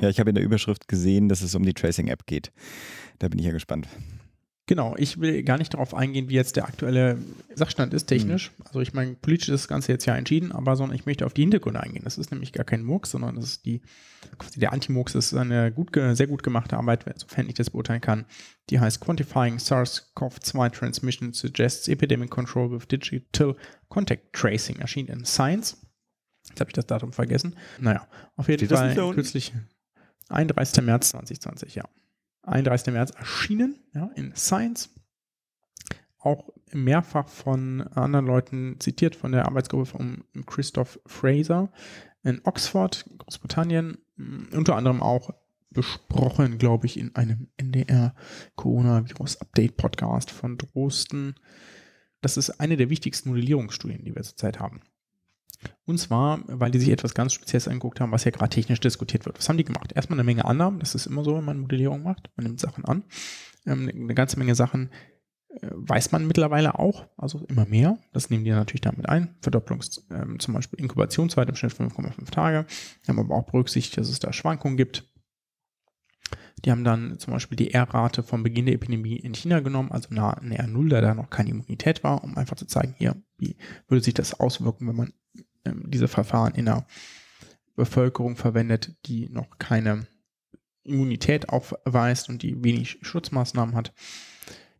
Ja, 0.00 0.08
ich 0.08 0.20
habe 0.20 0.30
in 0.30 0.34
der 0.34 0.44
Überschrift 0.44 0.88
gesehen, 0.88 1.28
dass 1.28 1.42
es 1.42 1.54
um 1.54 1.62
die 1.62 1.74
Tracing-App 1.74 2.26
geht. 2.26 2.52
Da 3.18 3.28
bin 3.28 3.38
ich 3.38 3.46
ja 3.46 3.52
gespannt. 3.52 3.88
Genau, 4.70 4.94
ich 4.96 5.18
will 5.18 5.42
gar 5.42 5.58
nicht 5.58 5.74
darauf 5.74 5.94
eingehen, 5.94 6.28
wie 6.28 6.34
jetzt 6.34 6.54
der 6.54 6.64
aktuelle 6.64 7.18
Sachstand 7.56 7.92
ist, 7.92 8.06
technisch. 8.06 8.52
Mhm. 8.56 8.64
Also 8.66 8.80
ich 8.80 8.94
meine, 8.94 9.16
politisch 9.16 9.48
ist 9.48 9.62
das 9.62 9.68
Ganze 9.68 9.90
jetzt 9.90 10.06
ja 10.06 10.14
entschieden, 10.14 10.52
aber 10.52 10.76
sondern 10.76 10.94
ich 10.94 11.06
möchte 11.06 11.26
auf 11.26 11.34
die 11.34 11.40
Hintergründe 11.40 11.80
eingehen. 11.80 12.04
Das 12.04 12.18
ist 12.18 12.30
nämlich 12.30 12.52
gar 12.52 12.64
kein 12.64 12.84
Murks, 12.84 13.10
sondern 13.10 13.34
das 13.34 13.46
ist 13.46 13.66
die, 13.66 13.82
quasi 14.38 14.60
der 14.60 14.72
Anti-Murks 14.72 15.16
ist 15.16 15.34
eine 15.34 15.72
gut, 15.72 15.90
sehr 16.12 16.28
gut 16.28 16.44
gemachte 16.44 16.76
Arbeit, 16.76 17.04
sofern 17.16 17.48
ich 17.48 17.54
das 17.54 17.70
beurteilen 17.70 18.00
kann. 18.00 18.26
Die 18.68 18.78
heißt 18.78 19.00
Quantifying 19.00 19.56
SARS-CoV-2 19.56 20.70
Transmission 20.70 21.32
Suggests 21.32 21.88
Epidemic 21.88 22.30
Control 22.30 22.70
with 22.70 22.86
Digital 22.86 23.56
Contact 23.88 24.32
Tracing, 24.32 24.76
erschien 24.76 25.08
in 25.08 25.24
Science. 25.24 25.78
Jetzt 26.48 26.60
habe 26.60 26.70
ich 26.70 26.74
das 26.74 26.86
Datum 26.86 27.12
vergessen. 27.12 27.56
Naja, 27.80 28.06
auf 28.36 28.48
jeden 28.48 28.64
Steht 28.64 28.78
Fall 28.78 28.94
kürzlich. 29.14 29.52
31. 30.30 30.84
März 30.84 31.10
2020, 31.10 31.74
ja. 31.74 31.84
31. 32.42 32.92
März 32.92 33.10
erschienen, 33.10 33.78
ja, 33.94 34.10
in 34.14 34.34
Science. 34.34 34.90
Auch 36.18 36.50
mehrfach 36.72 37.28
von 37.28 37.82
anderen 37.88 38.26
Leuten 38.26 38.76
zitiert, 38.78 39.16
von 39.16 39.32
der 39.32 39.46
Arbeitsgruppe 39.46 39.86
von 39.86 40.24
Christoph 40.46 41.00
Fraser 41.06 41.70
in 42.22 42.40
Oxford, 42.44 43.06
Großbritannien. 43.18 43.98
Unter 44.52 44.76
anderem 44.76 45.02
auch 45.02 45.30
besprochen, 45.70 46.58
glaube 46.58 46.86
ich, 46.86 46.98
in 46.98 47.14
einem 47.14 47.48
NDR 47.56 48.14
Coronavirus 48.56 49.40
Update 49.40 49.76
Podcast 49.76 50.30
von 50.30 50.58
Drosten. 50.58 51.34
Das 52.20 52.36
ist 52.36 52.50
eine 52.60 52.76
der 52.76 52.90
wichtigsten 52.90 53.30
Modellierungsstudien, 53.30 54.04
die 54.04 54.14
wir 54.14 54.22
zurzeit 54.22 54.60
haben. 54.60 54.80
Und 55.84 55.98
zwar, 55.98 56.40
weil 56.46 56.70
die 56.70 56.78
sich 56.78 56.90
etwas 56.90 57.14
ganz 57.14 57.32
Spezielles 57.32 57.68
angeguckt 57.68 58.00
haben, 58.00 58.12
was 58.12 58.24
ja 58.24 58.30
gerade 58.30 58.50
technisch 58.50 58.80
diskutiert 58.80 59.26
wird. 59.26 59.38
Was 59.38 59.48
haben 59.48 59.58
die 59.58 59.64
gemacht? 59.64 59.92
Erstmal 59.92 60.18
eine 60.18 60.24
Menge 60.24 60.44
Annahmen, 60.44 60.80
das 60.80 60.94
ist 60.94 61.06
immer 61.06 61.24
so, 61.24 61.36
wenn 61.36 61.44
man 61.44 61.60
Modellierung 61.60 62.02
macht. 62.02 62.30
Man 62.36 62.44
nimmt 62.44 62.60
Sachen 62.60 62.84
an. 62.84 63.04
Ähm, 63.66 63.88
eine 63.88 64.14
ganze 64.14 64.38
Menge 64.38 64.54
Sachen 64.54 64.90
äh, 65.48 65.68
weiß 65.72 66.12
man 66.12 66.26
mittlerweile 66.26 66.78
auch, 66.78 67.06
also 67.16 67.44
immer 67.48 67.66
mehr. 67.66 67.98
Das 68.12 68.30
nehmen 68.30 68.44
die 68.44 68.50
natürlich 68.50 68.80
damit 68.80 69.08
ein. 69.08 69.36
Verdopplungs, 69.42 70.06
ähm, 70.10 70.38
zum 70.38 70.54
Beispiel 70.54 70.78
Inkubationszeit 70.78 71.48
im 71.48 71.56
Schnitt 71.56 71.72
5,5 71.72 72.30
Tage. 72.30 72.66
Wir 73.02 73.08
haben 73.08 73.18
aber 73.18 73.34
auch 73.34 73.46
berücksichtigt, 73.46 73.98
dass 73.98 74.08
es 74.08 74.20
da 74.20 74.32
Schwankungen 74.32 74.76
gibt. 74.76 75.10
Die 76.64 76.70
haben 76.70 76.84
dann 76.84 77.18
zum 77.18 77.32
Beispiel 77.32 77.56
die 77.56 77.72
R-Rate 77.72 78.22
vom 78.22 78.42
Beginn 78.42 78.66
der 78.66 78.74
Epidemie 78.74 79.16
in 79.16 79.34
China 79.34 79.60
genommen, 79.60 79.90
also 79.90 80.10
eine 80.10 80.62
R0, 80.62 80.88
da 80.88 81.00
da 81.00 81.14
noch 81.14 81.30
keine 81.30 81.50
Immunität 81.50 82.04
war, 82.04 82.22
um 82.22 82.36
einfach 82.36 82.56
zu 82.56 82.66
zeigen, 82.66 82.94
hier, 82.98 83.16
wie 83.38 83.56
würde 83.88 84.04
sich 84.04 84.14
das 84.14 84.38
auswirken, 84.38 84.86
wenn 84.86 84.96
man 84.96 85.12
diese 85.64 86.08
Verfahren 86.08 86.54
in 86.54 86.66
der 86.66 86.86
Bevölkerung 87.76 88.36
verwendet, 88.36 88.96
die 89.06 89.28
noch 89.28 89.58
keine 89.58 90.06
Immunität 90.82 91.48
aufweist 91.48 92.28
und 92.28 92.42
die 92.42 92.62
wenig 92.64 92.98
Schutzmaßnahmen 93.02 93.74
hat. 93.74 93.92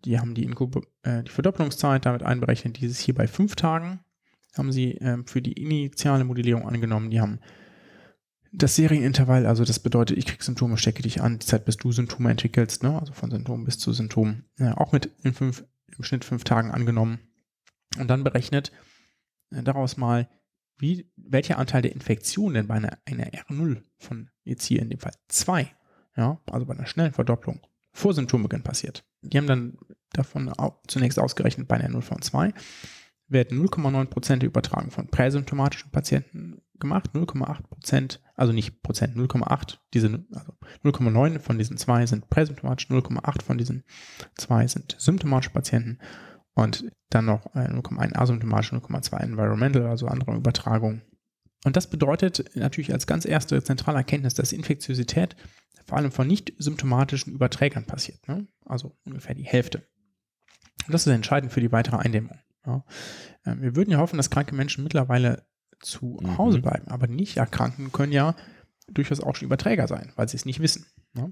Die 0.05 0.19
haben 0.19 0.35
die, 0.35 0.45
Inkub 0.45 0.87
äh, 1.03 1.23
die 1.23 1.31
Verdopplungszeit 1.31 2.07
damit 2.07 2.23
einberechnet, 2.23 2.81
dieses 2.81 2.99
hier 2.99 3.15
bei 3.15 3.27
fünf 3.27 3.55
Tagen 3.57 4.01
haben 4.57 4.73
sie 4.73 4.97
äh, 4.97 5.19
für 5.27 5.43
die 5.43 5.53
initiale 5.53 6.25
Modellierung 6.25 6.67
angenommen. 6.67 7.11
Die 7.11 7.21
haben 7.21 7.41
das 8.53 8.75
Serienintervall, 8.75 9.47
also 9.47 9.65
das 9.65 9.79
bedeutet, 9.79 10.19
ich 10.19 10.27
kriege 10.27 10.43
Symptome, 10.43 10.77
stecke 10.77 11.03
dich 11.03 11.21
an, 11.21 11.39
die 11.39 11.47
Zeit, 11.47 11.65
bis 11.65 11.77
du 11.77 11.93
Symptome 11.93 12.31
entwickelst, 12.31 12.83
ne? 12.83 12.99
also 12.99 13.13
von 13.13 13.31
Symptom 13.31 13.65
bis 13.65 13.79
zu 13.79 13.93
Symptom, 13.93 14.45
äh, 14.59 14.71
auch 14.71 14.93
mit 14.93 15.11
in 15.23 15.35
fünf, 15.35 15.65
im 15.97 16.03
Schnitt 16.03 16.25
fünf 16.25 16.43
Tagen 16.45 16.73
angenommen 16.73 17.21
und 17.99 18.09
dann 18.09 18.25
berechnet 18.25 18.73
äh, 19.51 19.63
daraus 19.63 19.97
mal, 19.97 20.29
wie, 20.81 21.11
welcher 21.17 21.59
Anteil 21.59 21.83
der 21.83 21.93
Infektion 21.93 22.55
denn 22.55 22.67
bei 22.67 22.75
einer, 22.75 22.99
einer 23.05 23.27
R0 23.27 23.83
von 23.99 24.31
jetzt 24.45 24.65
hier 24.65 24.83
in 24.83 24.91
dem 24.91 24.99
Fall 24.99 25.13
2, 25.29 25.71
ja, 26.17 26.41
also 26.51 26.67
bei 26.67 26.75
einer 26.75 26.87
schnellen 26.87 27.13
Verdopplung 27.13 27.61
vor 27.93 28.15
Symptombeginn 28.15 28.63
passiert. 28.63 29.05
Die 29.23 29.37
haben 29.37 29.47
dann 29.47 29.79
davon 30.13 30.53
zunächst 30.87 31.19
ausgerechnet 31.19 31.69
bei 31.69 31.77
einer 31.77 31.89
0 31.89 32.03
von 32.03 32.23
2 32.23 32.53
werden 33.31 33.65
0,9% 33.65 34.37
der 34.39 34.49
Übertragung 34.49 34.91
von 34.91 35.07
präsymptomatischen 35.07 35.91
Patienten 35.93 36.63
gemacht, 36.81 37.11
0,8%, 37.15 38.19
also 38.35 38.53
nicht 38.53 38.83
Prozent, 38.83 39.17
0,8, 39.17 39.79
diese, 39.95 40.25
also 40.33 40.53
0,9 40.83 41.39
von 41.39 41.59
diesen 41.59 41.77
zwei 41.77 42.07
sind 42.07 42.29
präsymptomatisch, 42.29 42.89
0,8 42.89 43.43
von 43.43 43.59
diesen 43.59 43.85
zwei 44.37 44.67
sind 44.67 44.97
symptomatische 44.99 45.53
Patienten 45.53 45.99
und 46.61 46.85
dann 47.09 47.25
noch 47.25 47.47
0,1 47.55 48.17
asymptomatisch, 48.17 48.73
0,2 48.73 49.19
environmental, 49.21 49.87
also 49.87 50.07
andere 50.07 50.37
Übertragung. 50.37 51.03
Und 51.65 51.77
das 51.77 51.89
bedeutet 51.89 52.55
natürlich 52.55 52.93
als 52.93 53.07
ganz 53.07 53.25
erste 53.25 53.63
zentrale 53.63 53.99
Erkenntnis, 53.99 54.35
dass 54.35 54.53
Infektiosität 54.53 55.37
vor 55.87 55.99
allem 55.99 56.13
von 56.13 56.27
nicht 56.27 56.53
symptomatischen 56.59 57.33
Überträgern 57.33 57.85
passiert. 57.85 58.27
Ne? 58.29 58.47
Also 58.65 58.97
ungefähr 59.05 59.35
die 59.35 59.45
Hälfte. 59.45 59.87
Und 60.87 60.93
das 60.95 61.07
ist 61.07 61.13
entscheidend 61.13 61.53
für 61.53 61.61
die 61.61 61.73
weitere 61.73 61.97
Eindämmung. 61.97 62.39
Ja. 62.67 62.85
Ähm, 63.45 63.63
wir 63.63 63.77
würden 63.77 63.91
ja 63.91 63.99
hoffen, 63.99 64.17
dass 64.17 64.31
kranke 64.31 64.55
Menschen 64.55 64.85
mittlerweile 64.85 65.47
zu 65.81 66.19
mhm. 66.23 66.39
Hause 66.39 66.61
bleiben, 66.61 66.89
aber 66.89 67.07
nicht 67.07 67.39
erkranken 67.39 67.91
können 67.93 68.13
ja 68.13 68.37
durchaus 68.89 69.21
auch 69.21 69.37
schon 69.37 69.47
Überträger 69.47 69.89
sein, 69.89 70.13
weil 70.17 70.29
sie 70.29 70.37
es 70.37 70.45
nicht 70.45 70.61
wissen. 70.61 70.87
Ja. 71.17 71.31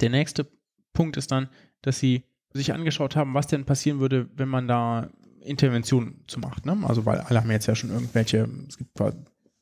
Der 0.00 0.10
nächste 0.10 0.50
Punkt 0.92 1.16
ist 1.16 1.30
dann, 1.30 1.48
dass 1.82 1.98
sie 1.98 2.24
sich 2.52 2.72
angeschaut 2.72 3.16
haben, 3.16 3.34
was 3.34 3.46
denn 3.46 3.64
passieren 3.64 4.00
würde, 4.00 4.28
wenn 4.36 4.48
man 4.48 4.68
da 4.68 5.10
Interventionen 5.40 6.24
zu 6.26 6.40
macht. 6.40 6.66
Ne? 6.66 6.78
Also 6.84 7.06
weil 7.06 7.20
alle 7.20 7.40
haben 7.40 7.50
jetzt 7.50 7.66
ja 7.66 7.74
schon 7.74 7.90
irgendwelche, 7.90 8.48
es 8.68 8.76
gibt 8.78 8.90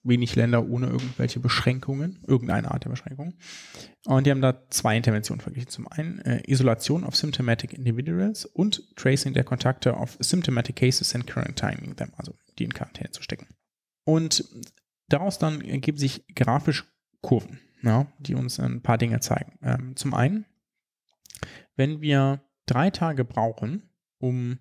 wenig 0.03 0.35
Länder 0.35 0.67
ohne 0.67 0.87
irgendwelche 0.87 1.41
Beschränkungen, 1.41 2.21
irgendeine 2.27 2.71
Art 2.71 2.85
der 2.85 2.91
Beschränkung. 2.91 3.35
Und 4.07 4.27
die 4.27 4.31
haben 4.31 4.41
da 4.41 4.67
zwei 4.71 4.97
Interventionen 4.97 5.41
verglichen. 5.41 5.71
Zum 5.71 5.89
einen 5.89 6.21
äh, 6.21 6.43
Isolation 6.47 7.05
of 7.05 7.17
symptomatic 7.17 7.75
individuals 7.75 8.47
und 8.47 8.97
Tracing 8.97 9.35
der 9.35 9.45
Kontakte 9.45 9.95
of 9.95 10.17
symptomatic 10.21 10.77
cases 10.77 11.15
and 11.15 11.27
quarantining 11.27 11.97
them, 11.97 12.13
also 12.17 12.35
die 12.59 12.65
in 12.65 12.73
Quarantäne 12.73 13.11
zu 13.11 13.23
stecken. 13.23 13.49
Und 14.05 14.45
daraus 15.09 15.39
dann 15.39 15.61
ergeben 15.61 15.99
sich 15.99 16.27
grafisch 16.35 16.87
Kurven. 17.21 17.61
ja, 17.83 18.07
die 18.19 18.35
uns 18.35 18.59
ein 18.59 18.81
paar 18.81 18.97
Dinge 18.97 19.21
zeigen. 19.21 19.59
Ähm, 19.63 19.97
zum 19.97 20.15
einen, 20.15 20.47
wenn 21.77 22.01
wir 22.01 22.43
drei 22.71 22.91
Tage 22.91 23.25
brauchen, 23.25 23.91
um 24.19 24.59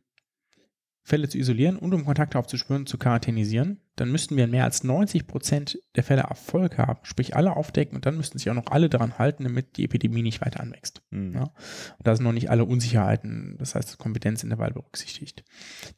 Fälle 1.09 1.27
zu 1.27 1.37
isolieren 1.37 1.77
und 1.77 1.93
um 1.93 2.05
Kontakte 2.05 2.37
aufzuspüren, 2.37 2.85
zu 2.85 2.97
quarantänisieren, 2.97 3.81
dann 3.95 4.11
müssten 4.11 4.37
wir 4.37 4.43
in 4.45 4.51
mehr 4.51 4.63
als 4.63 4.83
90 4.83 5.27
Prozent 5.27 5.79
der 5.95 6.03
Fälle 6.03 6.21
Erfolg 6.21 6.77
haben, 6.77 6.99
sprich 7.03 7.35
alle 7.35 7.55
aufdecken 7.55 7.95
und 7.95 8.05
dann 8.05 8.15
müssten 8.15 8.37
sich 8.37 8.49
auch 8.49 8.55
noch 8.55 8.67
alle 8.67 8.89
daran 8.89 9.17
halten, 9.17 9.43
damit 9.43 9.77
die 9.77 9.85
Epidemie 9.85 10.21
nicht 10.21 10.39
weiter 10.41 10.59
anwächst. 10.59 11.01
Mhm. 11.09 11.33
Ja. 11.33 11.43
Und 11.43 12.07
da 12.07 12.15
sind 12.15 12.23
noch 12.25 12.31
nicht 12.31 12.49
alle 12.49 12.63
Unsicherheiten, 12.63 13.55
das 13.57 13.75
heißt 13.75 13.89
das 13.89 13.97
Kompetenzintervall 13.97 14.71
berücksichtigt. 14.71 15.43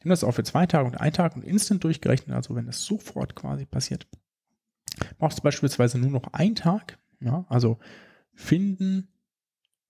Haben 0.00 0.10
das 0.10 0.24
auch 0.24 0.32
für 0.32 0.44
zwei 0.44 0.66
Tage 0.66 0.88
und 0.88 0.96
einen 0.96 1.12
Tag 1.12 1.36
und 1.36 1.44
instant 1.44 1.84
durchgerechnet, 1.84 2.34
also 2.34 2.56
wenn 2.56 2.66
das 2.66 2.82
sofort 2.82 3.36
quasi 3.36 3.66
passiert. 3.66 4.08
Braucht 5.18 5.34
es 5.34 5.40
beispielsweise 5.40 5.98
nur 5.98 6.10
noch 6.10 6.32
einen 6.32 6.54
Tag, 6.54 6.98
ja, 7.20 7.44
also 7.48 7.78
finden, 8.34 9.08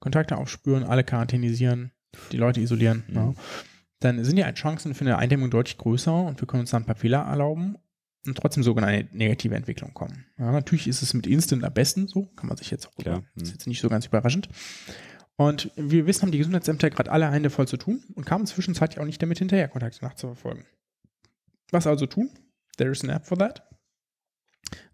Kontakte 0.00 0.36
aufspüren, 0.36 0.82
alle 0.82 1.04
quarantänisieren, 1.04 1.92
die 2.30 2.36
Leute 2.36 2.60
isolieren, 2.60 3.04
Mhm. 3.08 3.14
ja 3.14 3.34
dann 4.02 4.24
sind 4.24 4.36
die 4.36 4.42
Chancen 4.54 4.94
für 4.94 5.04
eine 5.04 5.16
Eindämmung 5.18 5.50
deutlich 5.50 5.78
größer 5.78 6.12
und 6.24 6.40
wir 6.40 6.46
können 6.48 6.62
uns 6.62 6.70
dann 6.70 6.82
ein 6.82 6.86
paar 6.86 6.96
Fehler 6.96 7.20
erlauben 7.20 7.76
und 8.26 8.36
trotzdem 8.36 8.62
sogar 8.62 8.82
in 8.82 8.88
eine 8.88 9.08
negative 9.12 9.54
Entwicklung 9.54 9.94
kommen. 9.94 10.26
Ja, 10.38 10.50
natürlich 10.52 10.88
ist 10.88 11.02
es 11.02 11.14
mit 11.14 11.26
Instant 11.26 11.64
am 11.64 11.72
besten, 11.72 12.08
so 12.08 12.26
kann 12.36 12.48
man 12.48 12.56
sich 12.56 12.70
jetzt 12.70 12.88
auch, 12.88 12.96
Klar. 12.96 13.22
das 13.34 13.44
ist 13.44 13.52
jetzt 13.52 13.66
nicht 13.66 13.80
so 13.80 13.88
ganz 13.88 14.06
überraschend. 14.06 14.48
Und 15.36 15.70
wie 15.76 15.92
wir 15.92 16.06
wissen, 16.06 16.22
haben 16.22 16.32
die 16.32 16.38
Gesundheitsämter 16.38 16.90
gerade 16.90 17.10
alle 17.10 17.30
Hände 17.30 17.48
voll 17.50 17.66
zu 17.66 17.76
tun 17.76 18.04
und 18.14 18.26
kamen 18.26 18.46
zwischenzeitlich 18.46 19.00
auch 19.00 19.06
nicht 19.06 19.22
damit 19.22 19.38
hinterher, 19.38 19.68
Kontakte 19.68 20.04
nachzuverfolgen. 20.04 20.64
Was 21.70 21.86
also 21.86 22.06
tun? 22.06 22.30
There 22.76 22.90
is 22.90 23.02
an 23.02 23.10
app 23.10 23.26
for 23.26 23.38
that. 23.38 23.62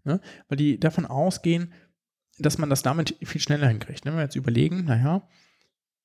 Ne? 0.03 0.21
Weil 0.47 0.57
die 0.57 0.79
davon 0.79 1.05
ausgehen, 1.05 1.73
dass 2.37 2.57
man 2.57 2.69
das 2.69 2.83
damit 2.83 3.17
viel 3.21 3.41
schneller 3.41 3.67
hinkriegt. 3.67 4.05
Ne? 4.05 4.11
Wenn 4.11 4.17
wir 4.19 4.23
jetzt 4.23 4.35
überlegen, 4.35 4.85
naja, 4.85 5.27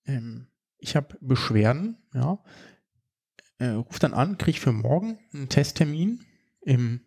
ähm, 0.07 0.49
ich 0.85 0.97
habe 0.97 1.17
Beschwerden, 1.21 1.97
ja, 2.13 2.39
äh, 3.59 3.69
ruf 3.69 3.99
dann 3.99 4.13
an, 4.13 4.37
kriege 4.37 4.61
für 4.61 4.73
morgen 4.73 5.19
einen 5.33 5.49
Testtermin 5.49 6.21
im, 6.61 7.01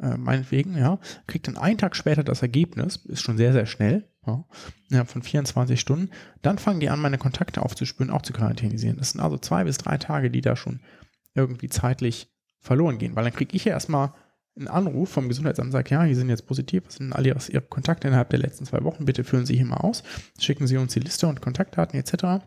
äh, 0.00 0.16
meinetwegen, 0.16 0.76
ja, 0.76 0.98
kriegt 1.28 1.46
dann 1.46 1.56
einen 1.56 1.78
Tag 1.78 1.94
später 1.94 2.24
das 2.24 2.42
Ergebnis, 2.42 2.96
ist 2.96 3.22
schon 3.22 3.36
sehr, 3.36 3.52
sehr 3.52 3.66
schnell, 3.66 4.10
ja, 4.26 4.44
innerhalb 4.90 5.10
von 5.10 5.22
24 5.22 5.78
Stunden. 5.78 6.10
Dann 6.42 6.58
fangen 6.58 6.80
die 6.80 6.90
an, 6.90 7.00
meine 7.00 7.18
Kontakte 7.18 7.62
aufzuspüren, 7.62 8.10
auch 8.10 8.22
zu 8.22 8.32
quarantänisieren. 8.32 8.98
Das 8.98 9.10
sind 9.10 9.20
also 9.20 9.38
zwei 9.38 9.62
bis 9.62 9.78
drei 9.78 9.96
Tage, 9.96 10.30
die 10.30 10.40
da 10.40 10.56
schon 10.56 10.80
irgendwie 11.34 11.68
zeitlich 11.68 12.34
verloren 12.58 12.98
gehen, 12.98 13.14
weil 13.14 13.24
dann 13.24 13.32
kriege 13.32 13.54
ich 13.54 13.64
ja 13.64 13.72
erstmal 13.72 14.12
einen 14.56 14.68
Anruf 14.68 15.10
vom 15.10 15.28
Gesundheitsamt, 15.28 15.72
sagt, 15.72 15.90
ja, 15.90 16.02
hier 16.02 16.16
sind 16.16 16.28
jetzt 16.28 16.46
positiv, 16.46 16.84
was 16.86 16.94
sind 16.94 17.12
alle 17.12 17.28
ihre, 17.28 17.40
ihre 17.50 17.62
Kontakte 17.62 18.08
innerhalb 18.08 18.30
der 18.30 18.38
letzten 18.40 18.64
zwei 18.64 18.82
Wochen, 18.82 19.04
bitte 19.04 19.22
führen 19.22 19.46
Sie 19.46 19.56
hier 19.56 19.66
mal 19.66 19.78
aus, 19.78 20.02
schicken 20.38 20.66
Sie 20.66 20.76
uns 20.76 20.94
die 20.94 21.00
Liste 21.00 21.26
und 21.26 21.40
Kontaktdaten 21.40 21.98
etc. 21.98 22.44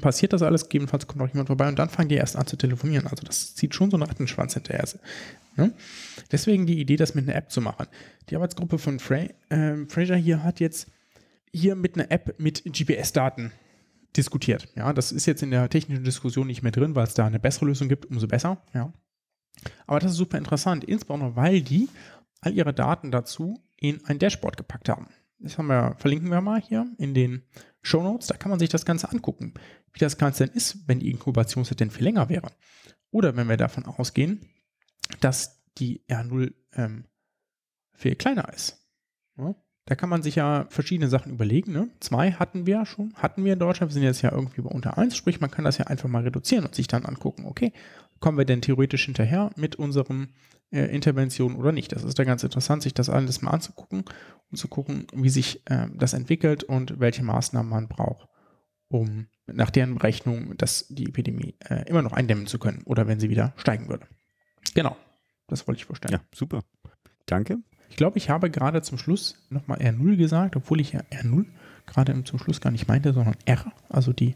Passiert 0.00 0.32
das 0.32 0.42
alles, 0.42 0.64
gegebenenfalls 0.64 1.06
kommt 1.06 1.22
auch 1.22 1.28
jemand 1.28 1.46
vorbei 1.46 1.68
und 1.68 1.78
dann 1.78 1.88
fangen 1.88 2.08
die 2.08 2.16
erst 2.16 2.36
an 2.36 2.46
zu 2.46 2.56
telefonieren. 2.56 3.06
Also 3.06 3.24
das 3.24 3.54
zieht 3.54 3.74
schon 3.74 3.90
so 3.90 3.96
einen 3.96 4.02
Rattenschwanz 4.02 4.54
hinterher. 4.54 4.84
Ne? 5.56 5.72
Deswegen 6.32 6.66
die 6.66 6.80
Idee, 6.80 6.96
das 6.96 7.14
mit 7.14 7.28
einer 7.28 7.36
App 7.36 7.52
zu 7.52 7.60
machen. 7.60 7.86
Die 8.28 8.36
Arbeitsgruppe 8.36 8.78
von 8.78 8.98
Fra 8.98 9.26
äh, 9.48 9.86
Fraser 9.88 10.16
hier 10.16 10.42
hat 10.42 10.58
jetzt 10.58 10.88
hier 11.52 11.76
mit 11.76 11.94
einer 11.94 12.10
App 12.10 12.34
mit 12.38 12.64
GPS-Daten 12.64 13.52
diskutiert. 14.16 14.68
Ja, 14.74 14.92
das 14.92 15.12
ist 15.12 15.26
jetzt 15.26 15.42
in 15.42 15.50
der 15.50 15.68
technischen 15.70 16.04
Diskussion 16.04 16.46
nicht 16.46 16.62
mehr 16.62 16.72
drin, 16.72 16.94
weil 16.94 17.04
es 17.04 17.14
da 17.14 17.26
eine 17.26 17.38
bessere 17.38 17.66
Lösung 17.66 17.88
gibt, 17.88 18.06
umso 18.06 18.26
besser. 18.26 18.60
Ja. 18.74 18.92
Aber 19.86 20.00
das 20.00 20.12
ist 20.12 20.18
super 20.18 20.38
interessant, 20.38 20.84
insbesondere 20.84 21.36
weil 21.36 21.60
die 21.60 21.88
all 22.40 22.52
ihre 22.52 22.74
Daten 22.74 23.10
dazu 23.10 23.62
in 23.76 24.04
ein 24.06 24.18
Dashboard 24.18 24.56
gepackt 24.56 24.88
haben. 24.88 25.08
Das 25.38 25.58
haben 25.58 25.66
wir, 25.66 25.94
verlinken 25.98 26.30
wir 26.30 26.40
mal 26.40 26.60
hier 26.60 26.86
in 26.98 27.14
den 27.14 27.42
Show 27.86 28.02
Notes. 28.02 28.26
Da 28.26 28.36
kann 28.36 28.50
man 28.50 28.58
sich 28.58 28.68
das 28.68 28.84
Ganze 28.84 29.10
angucken, 29.10 29.54
wie 29.92 29.98
das 29.98 30.18
Ganze 30.18 30.46
denn 30.46 30.56
ist, 30.56 30.88
wenn 30.88 31.00
die 31.00 31.10
Inkubationszeit 31.10 31.80
denn 31.80 31.90
viel 31.90 32.04
länger 32.04 32.28
wäre. 32.28 32.50
Oder 33.10 33.36
wenn 33.36 33.48
wir 33.48 33.56
davon 33.56 33.86
ausgehen, 33.86 34.40
dass 35.20 35.64
die 35.78 36.02
R0 36.08 36.52
ähm, 36.74 37.04
viel 37.92 38.16
kleiner 38.16 38.52
ist. 38.52 38.86
Ja, 39.38 39.54
da 39.84 39.94
kann 39.94 40.08
man 40.08 40.22
sich 40.22 40.34
ja 40.34 40.66
verschiedene 40.68 41.08
Sachen 41.08 41.32
überlegen. 41.32 41.72
Ne? 41.72 41.88
Zwei 42.00 42.32
hatten 42.32 42.66
wir 42.66 42.84
schon, 42.86 43.14
hatten 43.14 43.44
wir 43.44 43.52
in 43.52 43.58
Deutschland, 43.58 43.90
wir 43.90 43.94
sind 43.94 44.02
jetzt 44.02 44.22
ja 44.22 44.32
irgendwie 44.32 44.62
bei 44.62 44.70
unter 44.70 44.98
eins, 44.98 45.16
sprich 45.16 45.40
man 45.40 45.50
kann 45.50 45.64
das 45.64 45.78
ja 45.78 45.86
einfach 45.86 46.08
mal 46.08 46.24
reduzieren 46.24 46.64
und 46.64 46.74
sich 46.74 46.88
dann 46.88 47.04
angucken, 47.04 47.46
okay, 47.46 47.72
kommen 48.18 48.36
wir 48.36 48.44
denn 48.44 48.62
theoretisch 48.62 49.04
hinterher 49.04 49.50
mit 49.56 49.76
unseren 49.76 50.34
äh, 50.70 50.86
Interventionen 50.86 51.56
oder 51.56 51.72
nicht. 51.72 51.92
Das 51.92 52.04
ist 52.04 52.18
da 52.18 52.24
ganz 52.24 52.42
interessant, 52.42 52.82
sich 52.82 52.94
das 52.94 53.08
alles 53.08 53.42
mal 53.42 53.52
anzugucken 53.52 54.04
und 54.50 54.56
zu 54.56 54.68
gucken, 54.68 55.06
wie 55.12 55.28
sich 55.28 55.62
äh, 55.66 55.86
das 55.94 56.12
entwickelt 56.12 56.64
und 56.64 56.98
welche 57.00 57.22
Maßnahmen 57.22 57.70
man 57.70 57.88
braucht, 57.88 58.28
um 58.88 59.28
nach 59.46 59.70
deren 59.70 59.94
Berechnung 59.94 60.56
das, 60.56 60.86
die 60.88 61.06
Epidemie 61.06 61.56
äh, 61.68 61.88
immer 61.88 62.02
noch 62.02 62.12
eindämmen 62.12 62.46
zu 62.46 62.58
können 62.58 62.82
oder 62.84 63.06
wenn 63.06 63.20
sie 63.20 63.30
wieder 63.30 63.54
steigen 63.56 63.88
würde. 63.88 64.06
Genau, 64.74 64.96
das 65.46 65.66
wollte 65.68 65.78
ich 65.78 65.84
vorstellen. 65.84 66.14
Ja, 66.14 66.20
super. 66.34 66.62
Danke. 67.26 67.58
Ich 67.88 67.96
glaube, 67.96 68.18
ich 68.18 68.30
habe 68.30 68.50
gerade 68.50 68.82
zum 68.82 68.98
Schluss 68.98 69.46
nochmal 69.48 69.78
R0 69.78 70.16
gesagt, 70.16 70.56
obwohl 70.56 70.80
ich 70.80 70.92
ja 70.92 71.00
R0 71.12 71.46
gerade 71.86 72.24
zum 72.24 72.38
Schluss 72.38 72.60
gar 72.60 72.72
nicht 72.72 72.88
meinte, 72.88 73.12
sondern 73.12 73.36
R, 73.44 73.72
also 73.88 74.12
die 74.12 74.34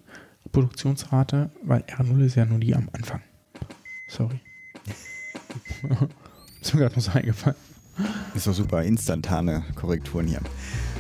Produktionsrate, 0.53 1.51
weil 1.63 1.83
R0 1.83 2.25
ist 2.25 2.37
ja 2.37 2.45
nur 2.45 2.61
die 2.61 2.75
am 2.75 2.89
Anfang. 2.93 3.23
Sorry. 4.09 4.41
ist 6.61 6.75
mir 6.75 6.81
gerade 6.81 6.97
noch 6.97 7.03
so 7.03 7.13
eingefallen. 7.13 7.57
Ist 8.35 8.47
doch 8.47 8.55
super. 8.55 8.83
Instantane 8.83 9.65
Korrekturen 9.75 10.27
hier. 10.27 10.41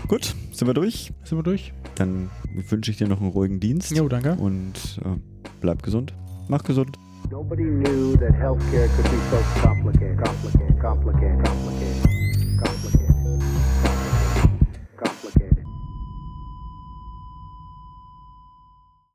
Gut, 0.09 0.35
sind 0.53 0.67
wir 0.67 0.75
durch? 0.75 1.13
Sind 1.25 1.39
wir 1.39 1.43
durch? 1.43 1.73
Dann 1.95 2.31
wünsche 2.69 2.91
ich 2.91 2.97
dir 2.97 3.09
noch 3.09 3.21
einen 3.21 3.31
ruhigen 3.31 3.61
Dienst. 3.61 3.91
Jo, 3.93 4.09
danke. 4.09 4.35
Und 4.35 5.01
äh, 5.05 5.19
bleib 5.61 5.83
gesund. 5.83 6.13
Mach 6.49 6.63
gesund. 6.65 6.99
Nobody 7.31 7.65
knew 7.65 8.17
that 8.17 8.33
healthcare 8.33 8.89
could 8.97 9.05
be 9.05 9.19
so 9.31 9.61
complicated, 9.63 10.19
complicated, 10.19 10.81
complicated, 10.81 11.45
complicated, 11.45 12.59
complicated. 12.59 13.00